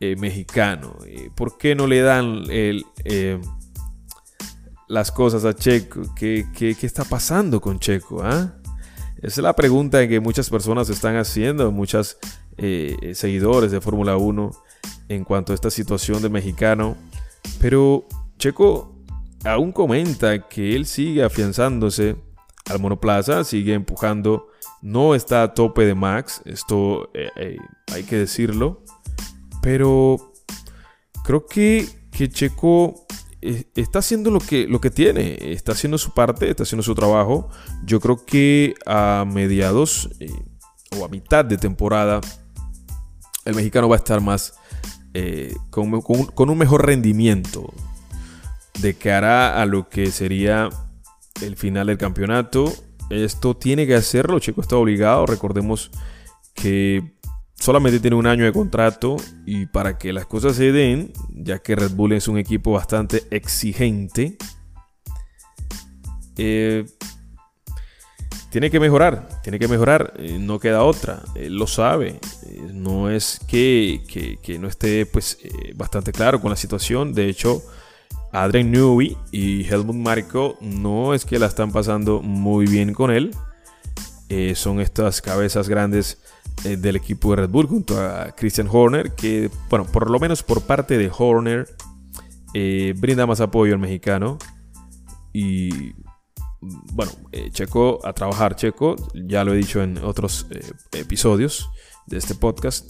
eh, 0.00 0.14
mexicano? 0.16 0.96
¿Por 1.34 1.56
qué 1.56 1.74
no 1.74 1.86
le 1.86 2.02
dan 2.02 2.44
las 4.88 5.10
cosas 5.10 5.44
a 5.44 5.54
Checo? 5.54 6.14
¿Qué, 6.14 6.46
está 6.82 7.04
pasando 7.04 7.60
con 7.60 7.78
Checo? 7.78 8.22
Ah? 8.22 8.54
Esa 9.16 9.40
es 9.40 9.44
la 9.44 9.56
pregunta 9.56 10.06
que 10.06 10.20
muchas 10.20 10.50
personas 10.50 10.90
están 10.90 11.16
haciendo, 11.16 11.72
muchos 11.72 12.18
seguidores 13.14 13.70
de 13.70 13.80
Fórmula 13.80 14.16
1 14.16 14.50
en 15.08 15.24
cuanto 15.24 15.52
a 15.52 15.54
esta 15.54 15.70
situación 15.70 16.20
del 16.20 16.30
mexicano. 16.30 16.96
Pero 17.60 18.06
Checo 18.38 18.97
aún 19.44 19.72
comenta 19.72 20.48
que 20.48 20.74
él 20.74 20.86
sigue 20.86 21.22
afianzándose. 21.22 22.16
Al 22.66 22.80
monoplaza, 22.80 23.44
sigue 23.44 23.72
empujando, 23.72 24.48
no 24.82 25.14
está 25.14 25.42
a 25.42 25.54
tope 25.54 25.86
de 25.86 25.94
Max, 25.94 26.42
esto 26.44 27.08
eh, 27.14 27.30
eh, 27.36 27.56
hay 27.94 28.02
que 28.02 28.16
decirlo, 28.16 28.84
pero 29.62 30.34
creo 31.24 31.46
que, 31.46 31.88
que 32.10 32.28
Checo 32.28 33.06
eh, 33.40 33.64
está 33.74 34.00
haciendo 34.00 34.30
lo 34.30 34.38
que, 34.38 34.66
lo 34.66 34.82
que 34.82 34.90
tiene, 34.90 35.38
está 35.52 35.72
haciendo 35.72 35.96
su 35.96 36.12
parte, 36.12 36.50
está 36.50 36.64
haciendo 36.64 36.82
su 36.82 36.94
trabajo. 36.94 37.48
Yo 37.84 38.00
creo 38.00 38.26
que 38.26 38.74
a 38.84 39.24
mediados 39.26 40.10
o 40.94 41.06
a 41.06 41.08
mitad 41.08 41.46
de 41.46 41.56
temporada, 41.56 42.20
el 43.46 43.54
mexicano 43.54 43.88
va 43.88 43.96
a 43.96 43.98
estar 43.98 44.20
más 44.20 44.52
con 45.70 46.50
un 46.50 46.58
mejor 46.58 46.84
rendimiento 46.84 47.72
de 48.80 48.94
cara 48.94 49.60
a 49.60 49.66
lo 49.66 49.88
que 49.88 50.10
sería 50.10 50.70
el 51.42 51.56
final 51.56 51.88
del 51.88 51.98
campeonato. 51.98 52.72
Esto 53.10 53.56
tiene 53.56 53.86
que 53.86 53.94
hacerlo, 53.94 54.38
Checo 54.38 54.60
está 54.60 54.76
obligado. 54.76 55.26
Recordemos 55.26 55.90
que 56.54 57.14
solamente 57.54 58.00
tiene 58.00 58.16
un 58.16 58.26
año 58.26 58.44
de 58.44 58.52
contrato 58.52 59.16
y 59.46 59.66
para 59.66 59.98
que 59.98 60.12
las 60.12 60.26
cosas 60.26 60.56
se 60.56 60.72
den, 60.72 61.12
ya 61.30 61.58
que 61.58 61.76
Red 61.76 61.92
Bull 61.92 62.12
es 62.12 62.28
un 62.28 62.38
equipo 62.38 62.72
bastante 62.72 63.24
exigente, 63.30 64.36
eh, 66.36 66.86
tiene 68.50 68.70
que 68.70 68.80
mejorar, 68.80 69.28
tiene 69.42 69.58
que 69.58 69.68
mejorar, 69.68 70.14
eh, 70.18 70.38
no 70.40 70.58
queda 70.58 70.84
otra, 70.84 71.22
él 71.34 71.56
lo 71.56 71.66
sabe, 71.66 72.20
eh, 72.46 72.70
no 72.72 73.10
es 73.10 73.40
que, 73.46 74.02
que, 74.42 74.58
no 74.58 74.68
esté 74.68 75.04
pues 75.04 75.38
bastante 75.74 76.12
claro 76.12 76.40
con 76.40 76.50
la 76.50 76.56
situación, 76.56 77.12
de 77.12 77.28
hecho 77.28 77.62
Adrian 78.42 78.70
Newey 78.70 79.16
y 79.32 79.64
Helmut 79.64 79.96
Marko 79.96 80.56
no 80.60 81.12
es 81.12 81.24
que 81.24 81.40
la 81.40 81.46
están 81.46 81.72
pasando 81.72 82.22
muy 82.22 82.66
bien 82.66 82.94
con 82.94 83.10
él. 83.10 83.32
Eh, 84.28 84.54
son 84.54 84.80
estas 84.80 85.20
cabezas 85.20 85.68
grandes 85.68 86.22
eh, 86.64 86.76
del 86.76 86.94
equipo 86.94 87.30
de 87.30 87.42
Red 87.42 87.50
Bull 87.50 87.66
junto 87.66 88.00
a 88.00 88.30
Christian 88.36 88.68
Horner, 88.70 89.12
que, 89.16 89.50
bueno, 89.68 89.86
por 89.86 90.08
lo 90.08 90.20
menos 90.20 90.44
por 90.44 90.62
parte 90.62 90.98
de 90.98 91.10
Horner, 91.16 91.68
eh, 92.54 92.94
brinda 92.96 93.26
más 93.26 93.40
apoyo 93.40 93.74
al 93.74 93.80
mexicano. 93.80 94.38
Y 95.32 95.94
bueno, 96.92 97.10
Checo 97.50 97.98
a 98.06 98.12
trabajar, 98.12 98.54
Checo, 98.54 98.94
ya 99.14 99.42
lo 99.42 99.52
he 99.52 99.56
dicho 99.56 99.82
en 99.82 99.98
otros 99.98 100.46
episodios 100.92 101.70
de 102.06 102.18
este 102.18 102.36
podcast. 102.36 102.88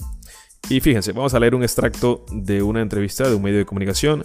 Y 0.69 0.81
fíjense, 0.81 1.13
vamos 1.13 1.33
a 1.33 1.41
leer 1.41 1.55
un 1.55 1.63
extracto 1.63 2.27
de 2.33 2.63
una 2.63 2.83
entrevista 2.83 3.27
de 3.27 3.35
un 3.35 3.43
medio 3.43 3.59
de 3.59 3.65
comunicación 3.65 4.25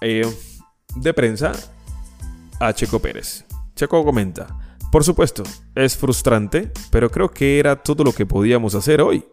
de 0.00 1.14
prensa 1.14 1.52
a 2.60 2.72
Checo 2.72 2.98
Pérez. 3.00 3.44
Checo 3.74 4.04
comenta, 4.04 4.46
por 4.90 5.04
supuesto, 5.04 5.42
es 5.74 5.96
frustrante, 5.96 6.72
pero 6.90 7.10
creo 7.10 7.30
que 7.30 7.58
era 7.58 7.76
todo 7.76 8.04
lo 8.04 8.12
que 8.12 8.24
podíamos 8.24 8.74
hacer 8.74 9.02
hoy, 9.02 9.24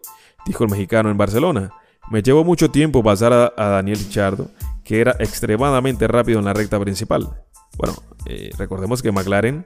dijo 0.45 0.63
el 0.63 0.69
mexicano 0.69 1.09
en 1.09 1.17
Barcelona. 1.17 1.71
Me 2.11 2.21
llevó 2.21 2.43
mucho 2.43 2.69
tiempo 2.69 3.03
pasar 3.03 3.31
a, 3.31 3.69
Daniel 3.69 3.97
Ricciardo, 3.97 4.51
que 4.83 4.99
era 4.99 5.15
extremadamente 5.19 6.07
rápido 6.07 6.39
en 6.39 6.45
la 6.45 6.53
recta 6.53 6.79
principal. 6.79 7.45
Bueno, 7.77 7.95
eh, 8.25 8.49
recordemos 8.57 9.01
que 9.01 9.11
McLaren, 9.11 9.65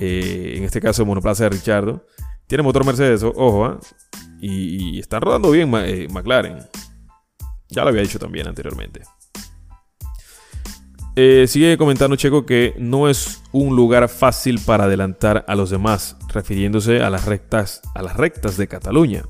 eh, 0.00 0.54
en 0.56 0.64
este 0.64 0.80
caso 0.80 1.06
monoplaza 1.06 1.44
de 1.44 1.50
Ricciardo, 1.50 2.04
tiene 2.46 2.64
motor 2.64 2.84
Mercedes, 2.84 3.22
ojo, 3.22 3.64
¿ah? 3.64 3.78
y, 4.40 4.96
y, 4.96 4.98
están 4.98 5.20
rodando 5.20 5.50
bien 5.50 5.70
eh, 5.76 6.08
McLaren. 6.10 6.58
Ya 7.68 7.82
lo 7.84 7.90
había 7.90 8.02
dicho 8.02 8.18
también 8.18 8.48
anteriormente. 8.48 9.02
Eh, 11.20 11.48
sigue 11.48 11.76
comentando 11.76 12.14
Checo 12.14 12.46
que 12.46 12.74
no 12.78 13.08
es 13.08 13.42
un 13.50 13.74
lugar 13.74 14.08
fácil 14.08 14.60
para 14.64 14.84
adelantar 14.84 15.44
a 15.48 15.56
los 15.56 15.68
demás, 15.68 16.16
refiriéndose 16.32 17.02
a 17.02 17.10
las 17.10 17.24
rectas, 17.24 17.82
a 17.96 18.02
las 18.02 18.16
rectas 18.16 18.56
de 18.56 18.68
Cataluña. 18.68 19.24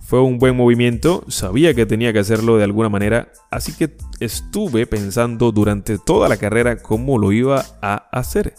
Fue 0.00 0.20
un 0.20 0.40
buen 0.40 0.56
movimiento, 0.56 1.24
sabía 1.28 1.72
que 1.72 1.86
tenía 1.86 2.12
que 2.12 2.18
hacerlo 2.18 2.56
de 2.56 2.64
alguna 2.64 2.88
manera, 2.88 3.30
así 3.52 3.72
que 3.72 3.96
estuve 4.18 4.88
pensando 4.88 5.52
durante 5.52 5.98
toda 5.98 6.28
la 6.28 6.36
carrera 6.36 6.82
cómo 6.82 7.16
lo 7.16 7.30
iba 7.30 7.64
a 7.80 7.94
hacer. 8.10 8.54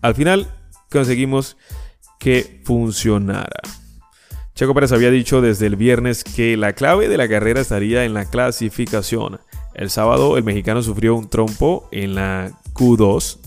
Al 0.00 0.14
final 0.14 0.46
conseguimos 0.90 1.58
que 2.18 2.62
funcionara. 2.64 3.60
Checo 4.54 4.72
Pérez 4.72 4.92
había 4.92 5.10
dicho 5.10 5.42
desde 5.42 5.66
el 5.66 5.76
viernes 5.76 6.24
que 6.24 6.56
la 6.56 6.72
clave 6.72 7.08
de 7.08 7.18
la 7.18 7.28
carrera 7.28 7.60
estaría 7.60 8.06
en 8.06 8.14
la 8.14 8.24
clasificación. 8.24 9.38
El 9.80 9.88
sábado 9.88 10.36
el 10.36 10.44
mexicano 10.44 10.82
sufrió 10.82 11.14
un 11.14 11.30
trompo 11.30 11.88
en 11.90 12.14
la 12.14 12.52
Q2, 12.74 13.38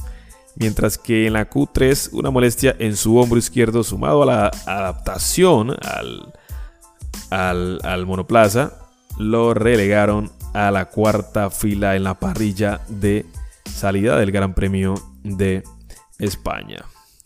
mientras 0.56 0.98
que 0.98 1.28
en 1.28 1.34
la 1.34 1.48
Q3 1.48 2.10
una 2.12 2.32
molestia 2.32 2.76
en 2.80 2.96
su 2.98 3.18
hombro 3.18 3.38
izquierdo 3.38 3.84
sumado 3.84 4.24
a 4.24 4.26
la 4.26 4.52
adaptación 4.66 5.78
al, 7.30 7.80
al, 7.84 8.06
monoplaza 8.08 8.74
lo 9.20 9.54
relegaron 9.54 10.32
a 10.56 10.72
la 10.72 10.90
cuarta 10.90 11.52
fila 11.52 11.96
en 11.96 12.04
la 12.04 12.16
parrilla 12.16 12.82
de 12.88 13.28
salida 13.72 14.18
del 14.18 14.32
Gran 14.32 14.56
Premio 14.56 14.96
de 15.22 15.62
España. 16.18 16.84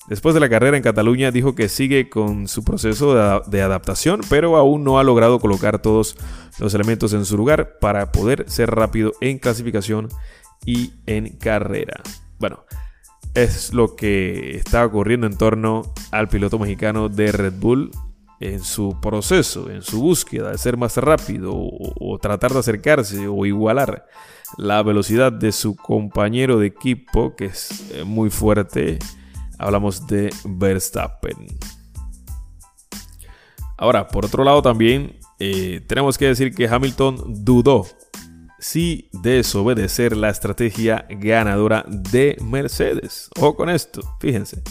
Después 0.07 0.33
de 0.33 0.39
la 0.39 0.49
carrera 0.49 0.77
en 0.77 0.83
Cataluña 0.83 1.31
dijo 1.31 1.53
que 1.53 1.67
sigue 1.67 2.09
con 2.09 2.47
su 2.47 2.63
proceso 2.63 3.41
de, 3.45 3.61
adaptación, 3.61 4.21
pero 4.29 4.55
aún 4.55 4.83
no 4.83 4.99
ha 4.99 5.03
logrado 5.03 5.39
colocar 5.39 5.81
todos 5.81 6.15
los 6.59 6.73
elementos 6.73 7.11
en 7.11 7.25
su 7.25 7.35
lugar 7.35 7.77
para 7.79 8.11
poder 8.11 8.49
ser 8.49 8.71
rápido 8.71 9.11
en 9.19 9.37
clasificación 9.37 10.07
y 10.65 10.93
en 11.07 11.35
carrera. 11.37 12.01
Bueno, 12.39 12.63
es 13.33 13.73
lo 13.73 13.95
que 13.95 14.55
está 14.55 14.85
ocurriendo 14.85 15.27
en 15.27 15.37
torno 15.37 15.81
al 16.11 16.29
piloto 16.29 16.57
mexicano 16.57 17.09
de 17.09 17.33
Red 17.33 17.53
Bull 17.59 17.91
en 18.39 18.61
su 18.61 18.97
proceso, 19.01 19.69
en 19.69 19.81
su 19.81 19.99
búsqueda 19.99 20.51
de 20.51 20.57
ser 20.57 20.77
más 20.77 20.95
rápido 20.95 21.51
o 21.53 22.17
tratar 22.21 22.53
de 22.53 22.59
acercarse 22.59 23.27
o 23.27 23.45
igualar 23.45 24.05
la 24.55 24.81
velocidad 24.83 25.31
de 25.31 25.51
su 25.51 25.75
compañero 25.75 26.59
de 26.59 26.67
equipo, 26.67 27.35
que 27.35 27.45
es 27.45 27.91
eh, 27.91 28.03
muy 28.05 28.29
fuerte 28.29 28.99
hablamos 29.57 30.05
de 30.07 30.29
Verstappen. 30.45 31.47
Ahora, 33.77 34.07
por 34.07 34.25
otro 34.25 34.43
lado 34.43 34.61
también 34.61 35.19
eh, 35.39 35.81
tenemos 35.87 36.17
que 36.17 36.25
decir 36.25 36.53
que 36.53 36.67
Hamilton 36.67 37.43
dudó 37.45 37.85
si 38.59 39.09
desobedecer 39.13 40.17
la 40.17 40.29
estrategia 40.29 41.05
ganadora 41.09 41.85
de 41.87 42.37
Mercedes. 42.43 43.29
Ojo 43.37 43.55
con 43.55 43.69
esto, 43.69 44.01
fíjense. 44.19 44.63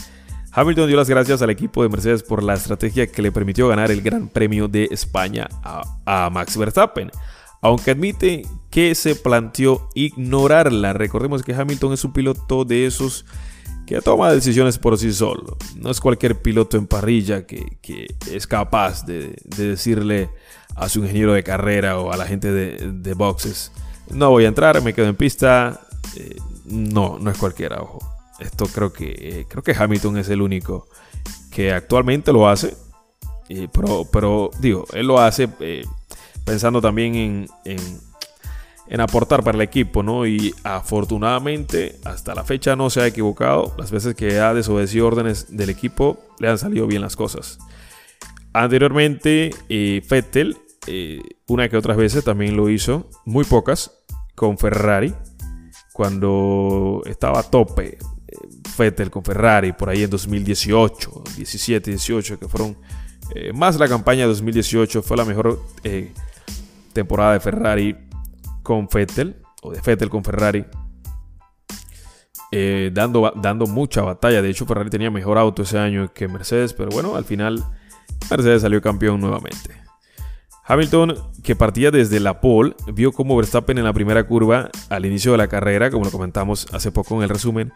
Hamilton 0.50 0.88
dio 0.88 0.96
las 0.96 1.10
gracias 1.10 1.42
al 1.42 1.50
equipo 1.50 1.82
de 1.82 1.90
Mercedes 1.90 2.22
por 2.22 2.42
la 2.42 2.54
estrategia 2.54 3.06
que 3.06 3.22
le 3.22 3.30
permitió 3.30 3.68
ganar 3.68 3.90
el 3.90 4.00
Gran 4.00 4.28
Premio 4.28 4.68
de 4.68 4.88
España 4.90 5.48
a, 5.62 5.82
a 6.06 6.30
Max 6.30 6.56
Verstappen, 6.56 7.10
aunque 7.60 7.90
admite 7.90 8.42
que 8.70 8.94
se 8.94 9.14
planteó 9.14 9.88
ignorarla. 9.94 10.94
Recordemos 10.94 11.42
que 11.42 11.54
Hamilton 11.54 11.92
es 11.92 12.04
un 12.04 12.12
piloto 12.12 12.64
de 12.64 12.86
esos 12.86 13.26
que 13.86 14.00
toma 14.00 14.32
decisiones 14.32 14.78
por 14.78 14.98
sí 14.98 15.12
solo. 15.12 15.56
No 15.76 15.90
es 15.90 16.00
cualquier 16.00 16.42
piloto 16.42 16.76
en 16.76 16.86
parrilla 16.86 17.46
que, 17.46 17.78
es 18.30 18.46
capaz 18.46 19.06
de, 19.06 19.36
decirle 19.44 20.28
a 20.74 20.88
su 20.88 21.00
ingeniero 21.00 21.32
de 21.32 21.42
carrera 21.42 21.98
o 21.98 22.12
a 22.12 22.16
la 22.16 22.26
gente 22.26 22.52
de, 22.52 23.14
boxes, 23.14 23.72
no 24.10 24.30
voy 24.30 24.44
a 24.44 24.48
entrar, 24.48 24.82
me 24.82 24.92
quedo 24.92 25.06
en 25.06 25.16
pista. 25.16 25.80
Eh, 26.16 26.36
no, 26.66 27.18
no 27.18 27.30
es 27.30 27.38
cualquiera, 27.38 27.80
ojo. 27.80 27.98
Esto 28.38 28.66
creo 28.66 28.92
que, 28.92 29.14
eh, 29.18 29.46
creo 29.48 29.62
que 29.62 29.74
Hamilton 29.76 30.18
es 30.18 30.28
el 30.28 30.42
único 30.42 30.88
que 31.50 31.72
actualmente 31.72 32.32
lo 32.32 32.48
hace. 32.48 32.76
Eh, 33.48 33.68
pero, 33.72 34.04
pero, 34.12 34.50
digo, 34.60 34.84
él 34.92 35.06
lo 35.06 35.20
hace 35.20 35.48
pensando 36.44 36.80
también 36.80 37.48
en 37.64 38.00
aportar 38.94 39.42
para 39.42 39.56
el 39.56 39.62
equipo, 39.62 40.02
¿no? 40.02 40.26
Y 40.26 40.54
afortunadamente 40.64 41.98
hasta 42.04 42.34
la 42.34 42.44
fecha 42.44 42.76
no 42.76 42.90
se 42.90 43.00
ha 43.00 43.06
equivocado. 43.06 43.74
Las 43.78 43.90
veces 43.90 44.14
que 44.14 44.38
ha 44.38 44.54
desobedecido 44.54 45.06
órdenes 45.06 45.56
del 45.56 45.70
equipo 45.70 46.18
le 46.38 46.48
han 46.48 46.58
salido 46.58 46.86
bien 46.86 47.02
las 47.02 47.16
cosas. 47.16 47.58
Anteriormente, 48.52 49.50
eh, 49.68 50.02
Fettel, 50.06 50.56
eh, 50.86 51.20
una 51.46 51.68
que 51.68 51.76
otras 51.76 51.96
veces 51.96 52.24
también 52.24 52.56
lo 52.56 52.70
hizo, 52.70 53.10
muy 53.24 53.44
pocas, 53.44 53.92
con 54.34 54.56
Ferrari, 54.56 55.14
cuando 55.92 57.02
estaba 57.06 57.40
a 57.40 57.42
tope. 57.42 57.98
Eh, 58.28 58.36
Fettel 58.76 59.10
con 59.10 59.24
Ferrari 59.24 59.72
por 59.72 59.88
ahí 59.88 60.02
en 60.04 60.10
2018, 60.10 61.24
17, 61.36 61.90
18, 61.90 62.38
que 62.38 62.48
fueron 62.48 62.76
más 63.54 63.76
la 63.78 63.88
campaña 63.88 64.22
de 64.22 64.28
2018, 64.28 65.02
fue 65.02 65.16
la 65.16 65.24
mejor 65.24 65.60
temporada 66.92 67.32
de 67.32 67.40
Ferrari 67.40 68.05
con 68.66 68.88
Fettel, 68.88 69.36
o 69.62 69.70
de 69.70 69.80
Fettel 69.80 70.10
con 70.10 70.24
Ferrari, 70.24 70.66
eh, 72.50 72.90
dando, 72.92 73.32
dando 73.36 73.68
mucha 73.68 74.02
batalla. 74.02 74.42
De 74.42 74.50
hecho, 74.50 74.66
Ferrari 74.66 74.90
tenía 74.90 75.08
mejor 75.08 75.38
auto 75.38 75.62
ese 75.62 75.78
año 75.78 76.12
que 76.12 76.26
Mercedes, 76.26 76.72
pero 76.72 76.90
bueno, 76.90 77.14
al 77.14 77.24
final 77.24 77.64
Mercedes 78.28 78.62
salió 78.62 78.82
campeón 78.82 79.20
nuevamente. 79.20 79.70
Hamilton, 80.64 81.14
que 81.44 81.54
partía 81.54 81.92
desde 81.92 82.18
la 82.18 82.40
pole, 82.40 82.74
vio 82.92 83.12
cómo 83.12 83.36
Verstappen 83.36 83.78
en 83.78 83.84
la 83.84 83.92
primera 83.92 84.26
curva, 84.26 84.68
al 84.88 85.06
inicio 85.06 85.30
de 85.30 85.38
la 85.38 85.46
carrera, 85.46 85.88
como 85.92 86.06
lo 86.06 86.10
comentamos 86.10 86.66
hace 86.72 86.90
poco 86.90 87.14
en 87.14 87.22
el 87.22 87.28
resumen, 87.28 87.72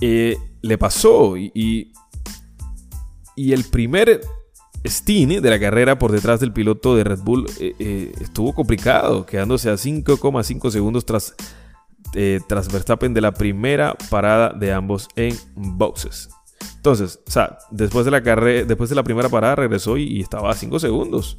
eh, 0.00 0.36
le 0.62 0.78
pasó 0.78 1.36
y, 1.36 1.92
y 3.34 3.52
el 3.52 3.64
primer 3.64 4.20
Stine 4.88 5.40
de 5.40 5.50
la 5.50 5.58
carrera 5.58 5.98
por 5.98 6.12
detrás 6.12 6.40
del 6.40 6.52
piloto 6.52 6.96
de 6.96 7.04
Red 7.04 7.20
Bull 7.20 7.46
eh, 7.60 7.74
eh, 7.78 8.12
estuvo 8.20 8.54
complicado, 8.54 9.26
quedándose 9.26 9.70
a 9.70 9.74
5,5 9.74 10.70
segundos 10.70 11.06
tras, 11.06 11.34
eh, 12.14 12.40
tras 12.48 12.70
Verstappen 12.72 13.14
de 13.14 13.20
la 13.20 13.32
primera 13.32 13.94
parada 14.10 14.50
de 14.50 14.72
ambos 14.72 15.08
en 15.16 15.36
boxes. 15.54 16.28
Entonces, 16.76 17.20
o 17.26 17.30
sea, 17.30 17.58
después 17.70 18.04
de 18.04 18.10
la 18.10 18.22
carrera, 18.22 18.64
después 18.64 18.90
de 18.90 18.96
la 18.96 19.02
primera 19.02 19.28
parada 19.28 19.56
regresó 19.56 19.96
y, 19.96 20.20
estaba 20.20 20.50
a 20.50 20.54
5 20.54 20.78
segundos. 20.78 21.38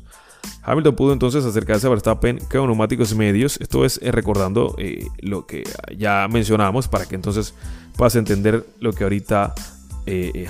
Hamilton 0.63 0.95
pudo 0.95 1.13
entonces 1.13 1.43
acercarse 1.43 1.87
a 1.87 1.89
Verstappen 1.89 2.39
con 2.51 2.67
neumáticos 2.67 3.15
medios. 3.15 3.59
Esto 3.59 3.85
es 3.85 3.99
recordando 4.01 4.75
lo 5.19 5.45
que 5.45 5.63
ya 5.97 6.27
mencionamos 6.29 6.87
para 6.87 7.05
que 7.05 7.15
entonces 7.15 7.53
puedas 7.95 8.15
entender 8.15 8.65
lo 8.79 8.93
que 8.93 9.03
ahorita 9.03 9.55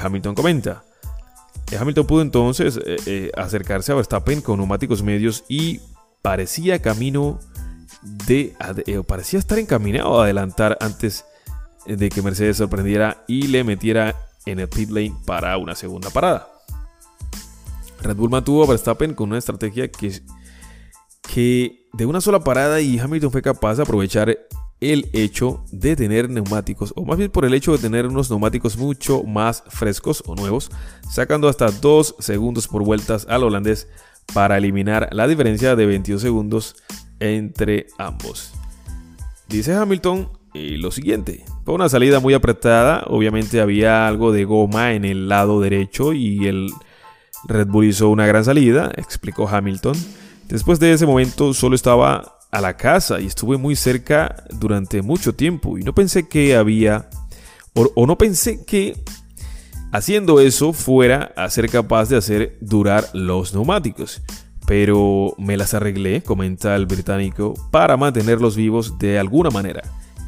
Hamilton 0.02 0.36
comenta. 0.36 0.84
Hamilton 1.76 2.08
pudo 2.08 2.22
entonces 2.22 2.80
eh, 2.86 2.96
eh, 3.06 3.32
acercarse 3.36 3.92
a 3.92 3.96
Verstappen 3.96 4.42
con 4.42 4.58
neumáticos 4.58 5.04
medios 5.04 5.44
y 5.50 5.82
parecía 6.22 6.82
camino 6.82 7.40
de, 8.02 8.56
eh, 8.86 9.02
parecía 9.06 9.40
estar 9.40 9.60
encaminado 9.60 10.20
a 10.20 10.24
adelantar 10.24 10.78
antes 10.80 11.26
de 11.86 12.10
que 12.10 12.22
Mercedes 12.22 12.58
sorprendiera 12.58 13.24
y 13.28 13.48
le 13.48 13.64
metiera 13.64 14.16
en 14.46 14.60
el 14.60 14.70
pit 14.70 14.90
lane 14.90 15.16
para 15.26 15.58
una 15.58 15.76
segunda 15.76 16.10
parada. 16.10 16.48
Red 18.02 18.16
Bull 18.16 18.30
mantuvo 18.30 18.64
a 18.64 18.68
Verstappen 18.68 19.14
con 19.14 19.30
una 19.30 19.38
estrategia 19.38 19.90
que, 19.90 20.22
que 21.34 21.88
de 21.94 22.06
una 22.06 22.22
sola 22.22 22.42
parada 22.44 22.80
y 22.80 23.00
Hamilton 23.00 23.32
fue 23.32 23.42
capaz 23.42 23.76
de 23.76 23.84
aprovechar 23.84 24.38
el 24.80 25.10
hecho 25.14 25.64
de 25.72 25.96
tener 25.96 26.30
neumáticos, 26.30 26.94
o 26.96 27.04
más 27.04 27.18
bien 27.18 27.32
por 27.32 27.46
el 27.46 27.54
hecho 27.54 27.72
de 27.72 27.80
tener 27.80 28.06
unos 28.06 28.30
neumáticos 28.30 28.78
mucho 28.78 29.24
más 29.24 29.64
frescos 29.68 30.24
o 30.28 30.36
nuevos, 30.36 30.70
sacando 31.10 31.48
hasta 31.50 31.72
2 31.72 32.16
segundos 32.20 32.68
por 32.68 32.84
vueltas 32.84 33.26
al 33.30 33.44
holandés 33.44 33.88
para 34.34 34.58
eliminar 34.58 35.10
la 35.12 35.28
diferencia 35.28 35.76
de 35.76 35.86
22 35.86 36.22
segundos 36.22 36.76
entre 37.20 37.88
ambos. 37.98 38.54
Dice 39.48 39.74
Hamilton 39.74 40.30
y 40.54 40.78
lo 40.78 40.92
siguiente, 40.92 41.46
fue 41.66 41.74
una 41.74 41.90
salida 41.90 42.20
muy 42.20 42.34
apretada, 42.34 43.04
obviamente 43.08 43.62
había 43.62 44.08
algo 44.08 44.32
de 44.32 44.46
goma 44.46 44.94
en 44.94 45.06
el 45.06 45.28
lado 45.30 45.60
derecho 45.60 46.14
y 46.14 46.48
el 46.48 46.72
Red 47.48 47.68
Bull 47.68 47.86
hizo 47.86 48.10
una 48.10 48.26
gran 48.26 48.44
salida, 48.44 48.92
explicó 48.96 49.48
Hamilton. 49.48 49.96
Después 50.48 50.80
de 50.80 50.94
ese 50.94 51.06
momento 51.06 51.54
solo 51.54 51.76
estaba 51.76 52.37
a 52.52 52.62
la 52.62 52.78
casa 52.78 53.20
y 53.20 53.26
estuve 53.26 53.58
muy 53.58 53.76
cerca 53.76 54.44
durante 54.52 55.02
mucho 55.02 55.36
tiempo 55.36 55.78
y 55.78 55.84
no 55.84 55.94
pensé 55.94 56.28
que 56.28 56.56
había 56.56 57.10
o, 57.96 58.08
no 58.08 58.18
pensé 58.18 58.66
que 58.66 59.00
haciendo 59.92 60.40
eso 60.40 60.74
fuera 60.74 61.32
a 61.36 61.50
ser 61.50 61.70
capaz 61.70 62.10
de 62.10 62.18
hacer 62.18 62.58
durar 62.60 63.08
los 63.14 63.54
neumáticos. 63.54 64.24
Pero 64.66 65.36
me 65.38 65.56
las 65.56 65.74
arreglé, 65.74 66.24
comenta 66.24 66.76
el 66.76 66.88
británico, 66.88 67.54
para 67.72 67.96
mantenerlos 67.96 68.56
vivos 68.56 68.98
de 68.98 69.18
alguna 69.20 69.50
manera. 69.50 69.82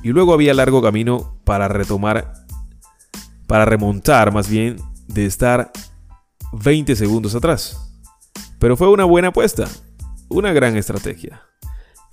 Y 0.03 0.09
luego 0.09 0.33
había 0.33 0.53
largo 0.53 0.81
camino 0.81 1.39
para 1.43 1.67
retomar, 1.67 2.33
para 3.47 3.65
remontar 3.65 4.31
más 4.31 4.47
bien, 4.47 4.77
de 5.07 5.25
estar 5.25 5.71
20 6.53 6.95
segundos 6.95 7.35
atrás. 7.35 7.77
Pero 8.59 8.77
fue 8.77 8.89
una 8.89 9.03
buena 9.03 9.29
apuesta, 9.29 9.67
una 10.29 10.53
gran 10.53 10.77
estrategia 10.77 11.41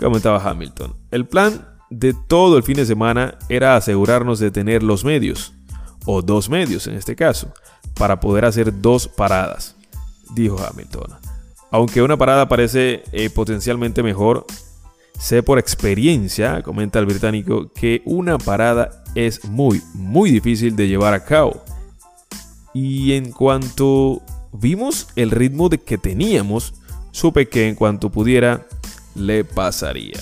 comentaba 0.04 0.42
Hamilton. 0.42 0.94
El 1.11 1.26
plan 1.26 1.66
de 1.90 2.14
todo 2.14 2.56
el 2.56 2.62
fin 2.62 2.76
de 2.76 2.87
semana 2.87 3.38
era 3.48 3.76
asegurarnos 3.76 4.38
de 4.38 4.50
tener 4.50 4.82
los 4.82 5.04
medios, 5.04 5.54
o 6.04 6.22
dos 6.22 6.48
medios 6.48 6.87
en 6.87 6.94
este 6.94 7.16
caso, 7.16 7.52
para 7.94 8.20
poder 8.20 8.44
hacer 8.44 8.80
dos 8.80 9.09
paradas, 9.09 9.76
dijo 10.35 10.59
Hamilton. 10.59 11.14
Aunque 11.70 12.02
una 12.02 12.16
parada 12.16 12.48
parece 12.48 13.02
eh, 13.12 13.30
potencialmente 13.30 14.02
mejor, 14.02 14.46
sé 15.18 15.42
por 15.42 15.59
experiencia, 15.59 16.62
comenta 16.62 16.98
el 16.98 17.06
británico, 17.06 17.72
que 17.72 18.02
una 18.04 18.38
parada 18.38 19.04
es 19.14 19.44
muy, 19.44 19.82
muy 19.94 20.30
difícil 20.30 20.76
de 20.76 20.88
llevar 20.88 21.14
a 21.14 21.24
cabo. 21.24 21.62
Y 22.72 23.14
en 23.14 23.32
cuanto 23.32 24.22
vimos 24.52 25.09
el 25.16 25.30
ritmo 25.30 25.68
de 25.68 25.78
que 25.78 25.98
teníamos, 25.98 26.74
supe 27.11 27.48
que 27.48 27.68
en 27.68 27.74
cuanto 27.74 28.11
pudiera 28.11 28.66
le 29.16 29.44
pasaría. 29.44 30.20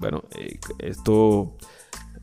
Bueno, 0.00 0.24
eh, 0.36 0.58
esto 0.78 1.56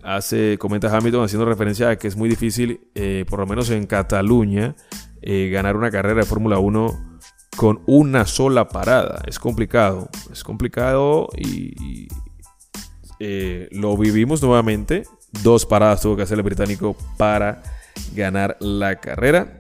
hace, 0.04 0.58
comenta 0.60 0.96
Hamilton 0.96 1.26
haciendo 1.26 1.46
referencia 1.46 1.90
a 1.90 1.96
que 1.98 2.08
es 2.08 2.16
muy 2.16 2.30
difícil, 2.30 2.90
eh, 2.96 3.26
por 3.30 3.40
lo 3.40 3.48
menos 3.48 3.70
en 3.70 3.88
Cataluña, 3.88 4.76
eh, 5.22 5.50
ganar 5.52 5.76
una 5.76 5.92
carrera 5.92 6.22
de 6.22 6.26
Fórmula 6.26 6.60
1 6.60 7.20
con 7.56 7.82
una 7.86 8.26
sola 8.26 8.68
parada. 8.68 9.22
Es 9.26 9.40
complicado, 9.40 10.10
es 10.32 10.44
complicado 10.44 11.30
y, 11.38 12.08
lo 13.72 13.96
vivimos 13.98 14.42
nuevamente. 14.42 15.04
Dos 15.44 15.68
paradas 15.68 16.02
tuvo 16.02 16.16
que 16.16 16.24
hacer 16.24 16.40
el 16.40 16.44
británico 16.44 16.96
para 17.18 17.62
ganar 18.16 18.58
la 18.60 19.00
carrera, 19.00 19.60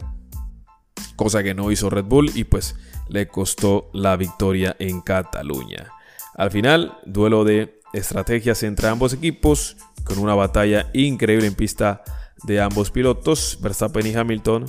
cosa 1.15 1.43
que 1.43 1.53
no 1.53 1.71
hizo 1.71 1.91
Red 1.91 2.05
Bull 2.05 2.31
y 2.33 2.45
pues 2.45 2.75
le 3.07 3.27
costó 3.27 3.91
la 3.93 4.15
victoria 4.15 4.75
en 4.79 5.01
Cataluña. 5.01 5.91
Al 6.41 6.49
final, 6.49 6.97
duelo 7.05 7.43
de 7.43 7.79
estrategias 7.93 8.63
entre 8.63 8.87
ambos 8.87 9.13
equipos, 9.13 9.77
con 10.03 10.17
una 10.17 10.33
batalla 10.33 10.89
increíble 10.91 11.45
en 11.45 11.53
pista 11.53 12.01
de 12.45 12.59
ambos 12.59 12.89
pilotos, 12.89 13.59
Verstappen 13.61 14.07
y 14.07 14.15
Hamilton, 14.15 14.65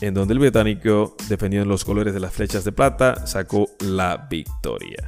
en 0.00 0.12
donde 0.12 0.34
el 0.34 0.40
británico, 0.40 1.16
defendiendo 1.28 1.68
los 1.68 1.84
colores 1.84 2.14
de 2.14 2.18
las 2.18 2.32
flechas 2.32 2.64
de 2.64 2.72
plata, 2.72 3.28
sacó 3.28 3.68
la 3.78 4.26
victoria. 4.28 5.06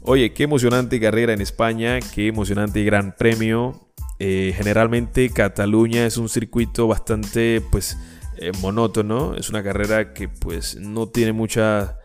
Oye, 0.00 0.32
qué 0.32 0.44
emocionante 0.44 0.98
carrera 0.98 1.34
en 1.34 1.42
España, 1.42 1.98
qué 2.14 2.28
emocionante 2.28 2.82
gran 2.82 3.14
premio. 3.14 3.90
Eh, 4.18 4.54
generalmente 4.56 5.28
Cataluña 5.28 6.06
es 6.06 6.16
un 6.16 6.30
circuito 6.30 6.88
bastante 6.88 7.60
pues 7.70 7.98
eh, 8.38 8.52
monótono, 8.62 9.34
es 9.34 9.50
una 9.50 9.62
carrera 9.62 10.14
que 10.14 10.26
pues 10.30 10.76
no 10.76 11.06
tiene 11.06 11.34
mucha 11.34 11.97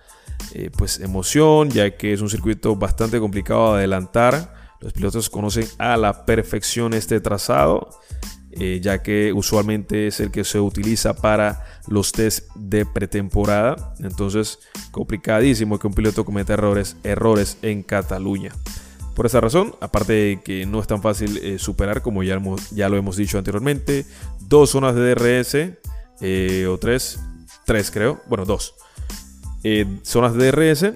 eh, 0.53 0.69
pues 0.75 0.99
emoción, 0.99 1.69
ya 1.69 1.97
que 1.97 2.13
es 2.13 2.21
un 2.21 2.29
circuito 2.29 2.75
bastante 2.75 3.19
complicado 3.19 3.73
de 3.73 3.79
adelantar. 3.79 4.53
Los 4.79 4.93
pilotos 4.93 5.29
conocen 5.29 5.67
a 5.77 5.97
la 5.97 6.25
perfección 6.25 6.93
este 6.93 7.19
trazado, 7.19 7.89
eh, 8.51 8.79
ya 8.81 9.01
que 9.01 9.33
usualmente 9.33 10.07
es 10.07 10.19
el 10.19 10.29
que 10.29 10.43
se 10.43 10.59
utiliza 10.59 11.15
para 11.15 11.65
los 11.87 12.11
test 12.11 12.49
de 12.55 12.85
pretemporada. 12.85 13.95
Entonces, 13.99 14.59
complicadísimo 14.91 15.79
que 15.79 15.87
un 15.87 15.93
piloto 15.93 16.25
cometa 16.25 16.53
errores, 16.53 16.97
errores 17.03 17.57
en 17.61 17.81
Cataluña. 17.81 18.51
Por 19.15 19.25
esa 19.25 19.41
razón, 19.41 19.75
aparte 19.79 20.13
de 20.13 20.41
que 20.43 20.65
no 20.65 20.79
es 20.79 20.87
tan 20.87 21.01
fácil 21.01 21.37
eh, 21.37 21.59
superar, 21.59 22.01
como 22.01 22.23
ya, 22.23 22.41
ya, 22.71 22.89
lo 22.89 22.97
hemos 22.97 23.15
dicho 23.15 23.37
anteriormente, 23.37 24.05
dos 24.41 24.71
zonas 24.71 24.95
de 24.95 25.15
DRS, 25.15 26.67
o 26.67 26.77
tres, 26.77 27.19
tres 27.65 27.91
creo, 27.91 28.21
bueno, 28.27 28.45
dos 28.45 28.75
eh, 29.63 29.85
zonas 30.03 30.33
de 30.33 30.51
DRS 30.51 30.93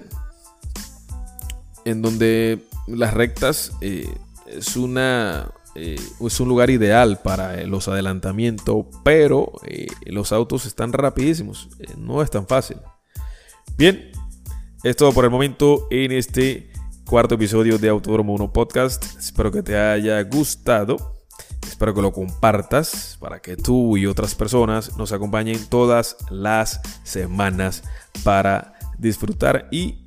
en 1.84 2.02
donde 2.02 2.66
las 2.86 3.14
rectas 3.14 3.72
eh, 3.80 4.12
es 4.46 4.76
una 4.76 5.50
eh, 5.74 6.00
es 6.20 6.40
un 6.40 6.48
lugar 6.48 6.70
ideal 6.70 7.20
para 7.22 7.64
los 7.66 7.88
adelantamientos, 7.88 8.86
pero 9.04 9.52
los 10.06 10.32
autos 10.32 10.66
están 10.66 10.92
rapidísimos, 10.92 11.68
no 11.96 12.20
es 12.22 12.30
tan 12.30 12.46
fácil. 12.46 12.78
Bien, 13.76 14.10
es 14.82 14.96
todo 14.96 15.12
por 15.12 15.24
el 15.24 15.30
momento 15.30 15.86
en 15.90 16.12
este 16.12 16.72
cuarto 17.06 17.36
episodio 17.36 17.78
de 17.78 17.88
Autódromo 17.88 18.34
1 18.34 18.52
Podcast. 18.52 19.04
Espero 19.18 19.50
que 19.50 19.62
te 19.62 19.76
haya 19.76 20.22
gustado. 20.24 21.17
Espero 21.78 21.94
que 21.94 22.02
lo 22.02 22.12
compartas 22.12 23.16
para 23.20 23.38
que 23.38 23.56
tú 23.56 23.96
y 23.96 24.06
otras 24.06 24.34
personas 24.34 24.98
nos 24.98 25.12
acompañen 25.12 25.64
todas 25.68 26.16
las 26.28 26.80
semanas 27.04 27.84
para 28.24 28.74
disfrutar 28.98 29.68
y 29.70 30.00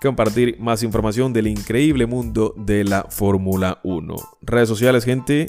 compartir 0.00 0.58
más 0.58 0.82
información 0.82 1.34
del 1.34 1.48
increíble 1.48 2.06
mundo 2.06 2.54
de 2.56 2.82
la 2.82 3.02
Fórmula 3.10 3.78
1. 3.84 4.16
Redes 4.40 4.70
sociales, 4.70 5.04
gente. 5.04 5.48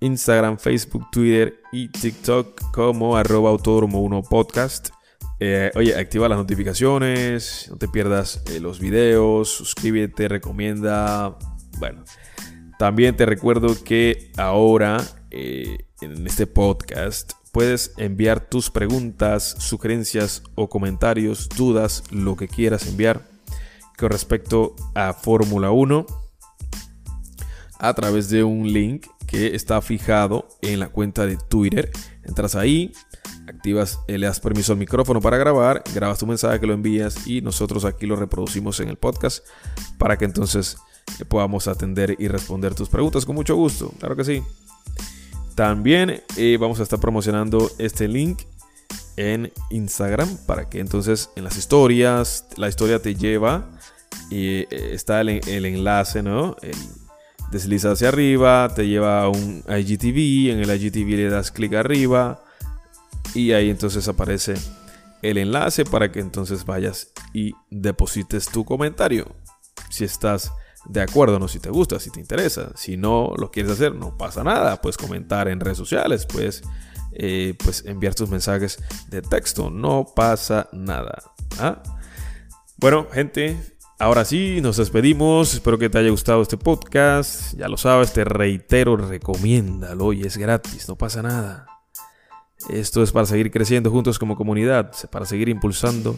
Instagram, 0.00 0.58
Facebook, 0.58 1.08
Twitter 1.12 1.60
y 1.70 1.90
TikTok 1.90 2.72
como 2.72 3.16
arroba 3.16 3.50
autódromo 3.50 4.02
1 4.02 4.22
podcast. 4.22 4.88
Eh, 5.38 5.70
oye, 5.76 5.94
activa 5.96 6.28
las 6.28 6.38
notificaciones, 6.38 7.68
no 7.70 7.76
te 7.76 7.86
pierdas 7.86 8.42
eh, 8.50 8.58
los 8.58 8.80
videos, 8.80 9.48
suscríbete, 9.48 10.26
recomienda. 10.26 11.38
Bueno, 11.78 12.02
también 12.84 13.16
te 13.16 13.24
recuerdo 13.24 13.82
que 13.82 14.30
ahora 14.36 15.02
eh, 15.30 15.86
en 16.02 16.26
este 16.26 16.46
podcast 16.46 17.32
puedes 17.50 17.94
enviar 17.96 18.50
tus 18.50 18.70
preguntas, 18.70 19.56
sugerencias 19.58 20.42
o 20.54 20.68
comentarios, 20.68 21.48
dudas, 21.48 22.04
lo 22.10 22.36
que 22.36 22.46
quieras 22.46 22.86
enviar 22.86 23.26
con 23.96 24.10
respecto 24.10 24.76
a 24.94 25.14
Fórmula 25.14 25.70
1 25.70 26.04
a 27.78 27.94
través 27.94 28.28
de 28.28 28.44
un 28.44 28.70
link 28.70 29.06
que 29.26 29.54
está 29.54 29.80
fijado 29.80 30.46
en 30.60 30.78
la 30.78 30.88
cuenta 30.90 31.24
de 31.24 31.38
Twitter. 31.38 31.90
Entras 32.22 32.54
ahí, 32.54 32.92
activas, 33.48 33.98
le 34.08 34.26
das 34.26 34.40
permiso 34.40 34.72
al 34.72 34.78
micrófono 34.78 35.22
para 35.22 35.38
grabar, 35.38 35.82
grabas 35.94 36.18
tu 36.18 36.26
mensaje, 36.26 36.66
lo 36.66 36.74
envías 36.74 37.26
y 37.26 37.40
nosotros 37.40 37.86
aquí 37.86 38.04
lo 38.04 38.16
reproducimos 38.16 38.78
en 38.80 38.90
el 38.90 38.98
podcast 38.98 39.42
para 39.96 40.18
que 40.18 40.26
entonces 40.26 40.76
podamos 41.28 41.68
atender 41.68 42.16
y 42.18 42.28
responder 42.28 42.74
tus 42.74 42.88
preguntas 42.88 43.24
con 43.24 43.34
mucho 43.34 43.56
gusto. 43.56 43.92
Claro 43.98 44.16
que 44.16 44.24
sí. 44.24 44.42
También 45.54 46.22
eh, 46.36 46.56
vamos 46.60 46.80
a 46.80 46.82
estar 46.82 46.98
promocionando 46.98 47.70
este 47.78 48.08
link 48.08 48.42
en 49.16 49.52
Instagram 49.70 50.36
para 50.46 50.68
que 50.68 50.80
entonces 50.80 51.30
en 51.36 51.44
las 51.44 51.56
historias, 51.56 52.46
la 52.56 52.68
historia 52.68 53.00
te 53.00 53.14
lleva 53.14 53.70
y 54.30 54.46
eh, 54.46 54.68
está 54.70 55.20
el, 55.20 55.40
enlace, 55.46 56.22
¿no? 56.22 56.56
El, 56.60 56.76
desliza 57.52 57.92
hacia 57.92 58.08
arriba, 58.08 58.72
te 58.74 58.88
lleva 58.88 59.22
a 59.22 59.28
un 59.28 59.62
IGTV, 59.68 60.50
en 60.50 60.58
el 60.58 60.70
IGTV 60.70 61.08
le 61.16 61.28
das 61.30 61.52
clic 61.52 61.74
arriba 61.74 62.42
y 63.32 63.52
ahí 63.52 63.70
entonces 63.70 64.08
aparece 64.08 64.54
el 65.22 65.38
enlace 65.38 65.84
para 65.84 66.10
que 66.10 66.18
entonces 66.18 66.64
vayas 66.64 67.12
y 67.32 67.52
deposites 67.70 68.46
tu 68.46 68.64
comentario. 68.64 69.34
Si 69.88 70.04
estás 70.04 70.52
de 70.86 71.02
acuerdo, 71.02 71.38
no 71.38 71.48
si 71.48 71.58
te 71.58 71.70
gusta, 71.70 71.98
si 71.98 72.10
te 72.10 72.20
interesa. 72.20 72.72
Si 72.76 72.96
no 72.96 73.32
lo 73.36 73.50
quieres 73.50 73.72
hacer, 73.72 73.94
no 73.94 74.16
pasa 74.16 74.44
nada. 74.44 74.80
Puedes 74.80 74.96
comentar 74.96 75.48
en 75.48 75.60
redes 75.60 75.78
sociales, 75.78 76.26
puedes 76.26 76.62
eh, 77.12 77.54
pues 77.62 77.84
enviar 77.86 78.14
tus 78.14 78.30
mensajes 78.30 78.78
de 79.08 79.22
texto, 79.22 79.70
no 79.70 80.06
pasa 80.14 80.68
nada. 80.72 81.22
¿ah? 81.58 81.82
Bueno, 82.78 83.06
gente, 83.12 83.56
Ahora 83.96 84.24
sí, 84.24 84.58
nos 84.60 84.76
despedimos. 84.76 85.54
Espero 85.54 85.78
que 85.78 85.88
te 85.88 85.98
haya 85.98 86.10
gustado 86.10 86.42
este 86.42 86.56
podcast. 86.56 87.54
Ya 87.56 87.68
lo 87.68 87.76
sabes, 87.76 88.12
te 88.12 88.24
reitero, 88.24 88.96
recomiéndalo 88.96 90.12
y 90.12 90.22
es 90.22 90.36
gratis, 90.36 90.88
no 90.88 90.96
pasa 90.96 91.22
nada. 91.22 91.73
Esto 92.70 93.02
es 93.02 93.12
para 93.12 93.26
seguir 93.26 93.50
creciendo 93.50 93.90
juntos 93.90 94.18
como 94.18 94.36
comunidad, 94.36 94.92
para 95.10 95.26
seguir 95.26 95.48
impulsando 95.48 96.16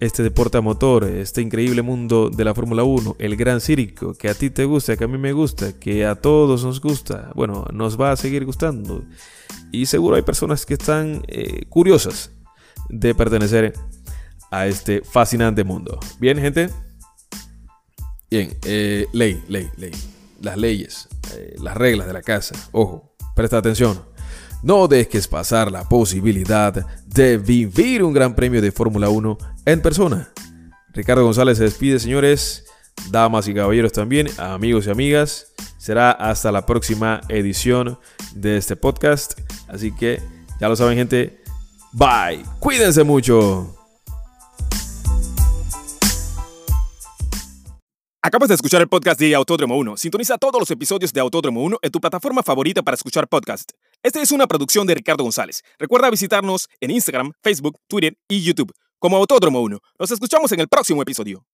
este 0.00 0.22
deporte 0.22 0.58
a 0.58 0.60
motor, 0.60 1.04
este 1.04 1.40
increíble 1.40 1.82
mundo 1.82 2.30
de 2.30 2.44
la 2.44 2.54
Fórmula 2.54 2.84
1, 2.84 3.16
el 3.18 3.36
gran 3.36 3.60
circo, 3.60 4.14
que 4.14 4.28
a 4.28 4.34
ti 4.34 4.50
te 4.50 4.64
gusta, 4.64 4.96
que 4.96 5.04
a 5.04 5.08
mí 5.08 5.18
me 5.18 5.32
gusta, 5.32 5.78
que 5.78 6.04
a 6.04 6.14
todos 6.14 6.64
nos 6.64 6.80
gusta. 6.80 7.30
Bueno, 7.34 7.66
nos 7.72 8.00
va 8.00 8.12
a 8.12 8.16
seguir 8.16 8.44
gustando. 8.44 9.04
Y 9.72 9.86
seguro 9.86 10.16
hay 10.16 10.22
personas 10.22 10.66
que 10.66 10.74
están 10.74 11.22
eh, 11.28 11.66
curiosas 11.68 12.30
de 12.88 13.14
pertenecer 13.14 13.74
a 14.50 14.66
este 14.66 15.02
fascinante 15.02 15.64
mundo. 15.64 15.98
Bien, 16.18 16.38
gente. 16.38 16.70
Bien, 18.30 18.56
eh, 18.64 19.06
ley, 19.12 19.42
ley, 19.48 19.70
ley. 19.76 19.92
Las 20.40 20.56
leyes, 20.56 21.08
eh, 21.34 21.54
las 21.60 21.76
reglas 21.76 22.06
de 22.06 22.12
la 22.12 22.22
casa. 22.22 22.54
Ojo, 22.72 23.14
presta 23.34 23.58
atención. 23.58 24.13
No 24.64 24.88
dejes 24.88 25.28
pasar 25.28 25.70
la 25.70 25.86
posibilidad 25.86 26.72
de 27.04 27.36
vivir 27.36 28.02
un 28.02 28.14
gran 28.14 28.34
premio 28.34 28.62
de 28.62 28.72
Fórmula 28.72 29.10
1 29.10 29.36
en 29.66 29.82
persona. 29.82 30.32
Ricardo 30.94 31.22
González 31.22 31.58
se 31.58 31.64
despide, 31.64 31.98
señores, 31.98 32.64
damas 33.10 33.46
y 33.46 33.52
caballeros 33.52 33.92
también, 33.92 34.26
amigos 34.38 34.86
y 34.86 34.90
amigas. 34.90 35.52
Será 35.76 36.12
hasta 36.12 36.50
la 36.50 36.64
próxima 36.64 37.20
edición 37.28 37.98
de 38.34 38.56
este 38.56 38.74
podcast. 38.74 39.38
Así 39.68 39.94
que 39.94 40.22
ya 40.58 40.70
lo 40.70 40.76
saben, 40.76 40.96
gente. 40.96 41.42
Bye. 41.92 42.42
Cuídense 42.58 43.04
mucho. 43.04 43.76
Acabas 48.22 48.48
de 48.48 48.54
escuchar 48.54 48.80
el 48.80 48.88
podcast 48.88 49.20
de 49.20 49.34
Autódromo 49.34 49.76
1. 49.76 49.98
Sintoniza 49.98 50.38
todos 50.38 50.58
los 50.58 50.70
episodios 50.70 51.12
de 51.12 51.20
Autódromo 51.20 51.62
1 51.64 51.80
en 51.82 51.90
tu 51.90 52.00
plataforma 52.00 52.42
favorita 52.42 52.82
para 52.82 52.94
escuchar 52.94 53.28
podcast. 53.28 53.72
Esta 54.04 54.20
es 54.20 54.32
una 54.32 54.46
producción 54.46 54.86
de 54.86 54.94
Ricardo 54.94 55.24
González. 55.24 55.62
Recuerda 55.78 56.10
visitarnos 56.10 56.68
en 56.78 56.90
Instagram, 56.90 57.32
Facebook, 57.42 57.78
Twitter 57.88 58.14
y 58.28 58.42
YouTube 58.42 58.70
como 58.98 59.16
Autódromo 59.16 59.62
1. 59.62 59.78
Nos 59.98 60.10
escuchamos 60.10 60.52
en 60.52 60.60
el 60.60 60.68
próximo 60.68 61.00
episodio. 61.00 61.46